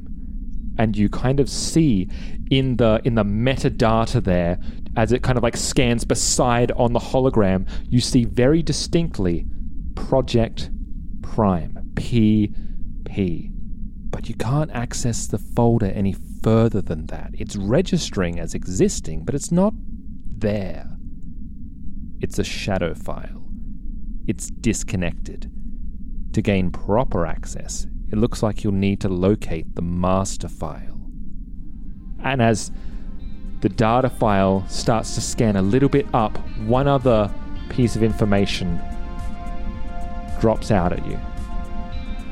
And 0.78 0.98
you 0.98 1.10
kind 1.10 1.40
of 1.40 1.50
see 1.50 2.10
in 2.50 2.78
the 2.78 3.02
in 3.04 3.16
the 3.16 3.24
metadata 3.24 4.24
there, 4.24 4.60
as 4.96 5.12
it 5.12 5.22
kind 5.24 5.38
of 5.38 5.44
like 5.44 5.58
scans 5.58 6.06
beside 6.06 6.72
on 6.72 6.94
the 6.94 7.00
hologram, 7.00 7.68
you 7.88 8.00
see 8.00 8.26
very 8.26 8.64
distinctly 8.64 9.46
Project 9.96 10.70
Prime. 11.22 11.78
P 11.96 12.54
P. 13.06 13.52
But 14.10 14.30
you 14.30 14.36
can't 14.36 14.72
access 14.72 15.28
the 15.28 15.38
folder 15.38 15.88
any 15.88 16.16
further 16.42 16.82
than 16.82 17.08
that. 17.08 17.32
It's 17.34 17.56
registering 17.56 18.40
as 18.40 18.54
existing, 18.54 19.26
but 19.26 19.36
it's 19.36 19.52
not 19.52 19.74
there. 20.38 20.90
It's 22.22 22.40
a 22.40 22.44
shadow 22.44 22.94
file. 22.94 23.39
It's 24.30 24.52
disconnected. 24.52 25.52
To 26.34 26.42
gain 26.44 26.70
proper 26.70 27.26
access, 27.26 27.88
it 28.12 28.20
looks 28.20 28.44
like 28.44 28.64
you'll 28.64 28.74
need 28.74 29.02
to 29.02 29.10
locate 29.10 29.74
the 29.74 29.82
master 29.82 30.48
file. 30.48 31.02
And 32.24 32.40
as 32.40 32.72
the 33.62 33.70
data 33.70 34.08
file 34.08 34.68
starts 34.68 35.16
to 35.16 35.22
scan 35.22 35.56
a 35.56 35.64
little 35.64 35.90
bit 35.90 36.06
up, 36.14 36.38
one 36.60 36.88
other 36.88 37.34
piece 37.70 37.96
of 37.96 38.04
information 38.04 38.80
drops 40.40 40.70
out 40.70 40.94
at 40.94 41.04
you. 41.08 41.20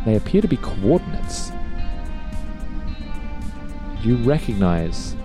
They 0.06 0.18
appear 0.18 0.44
to 0.44 0.48
be 0.48 0.58
coordinates. 0.58 1.52
You 4.04 4.18
recognize 4.18 5.16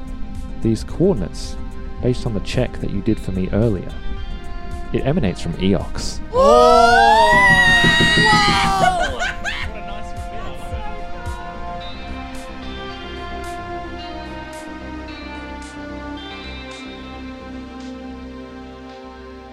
these 0.63 0.85
coordinates 0.85 1.55
based 2.01 2.25
on 2.25 2.33
the 2.33 2.41
check 2.41 2.81
that 2.81 2.89
you 2.89 3.03
did 3.03 3.21
for 3.21 3.33
me 3.33 3.51
earlier. 3.51 3.93
It 4.93 5.07
emanates 5.07 5.41
from 5.41 5.55
Eox. 5.55 6.21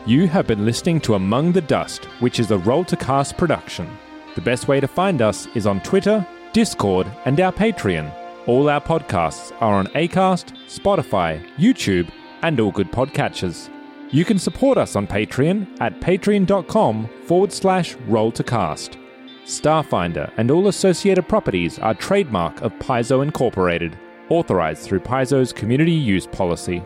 You 0.06 0.28
have 0.28 0.48
been 0.48 0.66
listening 0.66 1.00
to 1.02 1.14
Among 1.14 1.52
the 1.52 1.62
Dust, 1.62 2.06
which 2.20 2.40
is 2.40 2.50
a 2.50 2.58
Roll 2.58 2.84
to 2.86 2.98
Cast 2.98 3.38
production. 3.38 3.88
The 4.34 4.42
best 4.42 4.68
way 4.68 4.80
to 4.80 4.88
find 4.88 5.22
us 5.22 5.48
is 5.54 5.68
on 5.68 5.82
Twitter, 5.82 6.26
Discord, 6.52 7.06
and 7.26 7.40
our 7.40 7.52
Patreon. 7.52 8.12
All 8.48 8.70
our 8.70 8.82
podcasts 8.82 9.52
are 9.62 9.76
on 9.76 9.86
Acast, 9.88 10.56
Spotify, 10.68 11.46
YouTube, 11.58 12.10
and 12.42 12.60
all 12.60 12.72
good 12.72 12.92
podcatchers. 12.92 13.70
You 14.12 14.26
can 14.26 14.40
support 14.40 14.80
us 14.80 14.96
on 14.96 15.06
Patreon 15.06 15.80
at 15.80 16.00
patreon.com 16.00 17.08
forward 17.26 17.54
slash 17.54 17.96
roll 18.08 18.32
to 18.32 18.44
cast. 18.44 18.98
Starfinder 19.46 20.32
and 20.38 20.50
all 20.50 20.68
associated 20.68 21.28
properties 21.28 21.78
are 21.78 21.94
trademark 21.94 22.62
of 22.62 22.74
Paizo 22.74 23.22
Incorporated, 23.22 23.96
authorized 24.30 24.82
through 24.82 25.02
Paizo's 25.02 25.54
community 25.54 25.92
use 25.92 26.26
policy. 26.26 26.82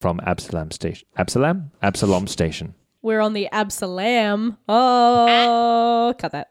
From 0.00 0.20
Absalom 0.24 0.72
Station. 0.72 1.06
Absalom? 1.16 1.70
Absalom 1.82 2.26
Station. 2.26 2.74
We're 3.02 3.20
on 3.20 3.34
the 3.34 3.48
Absalom. 3.52 4.58
Oh, 4.68 6.08
ah. 6.08 6.12
cut 6.18 6.32
that. 6.32 6.50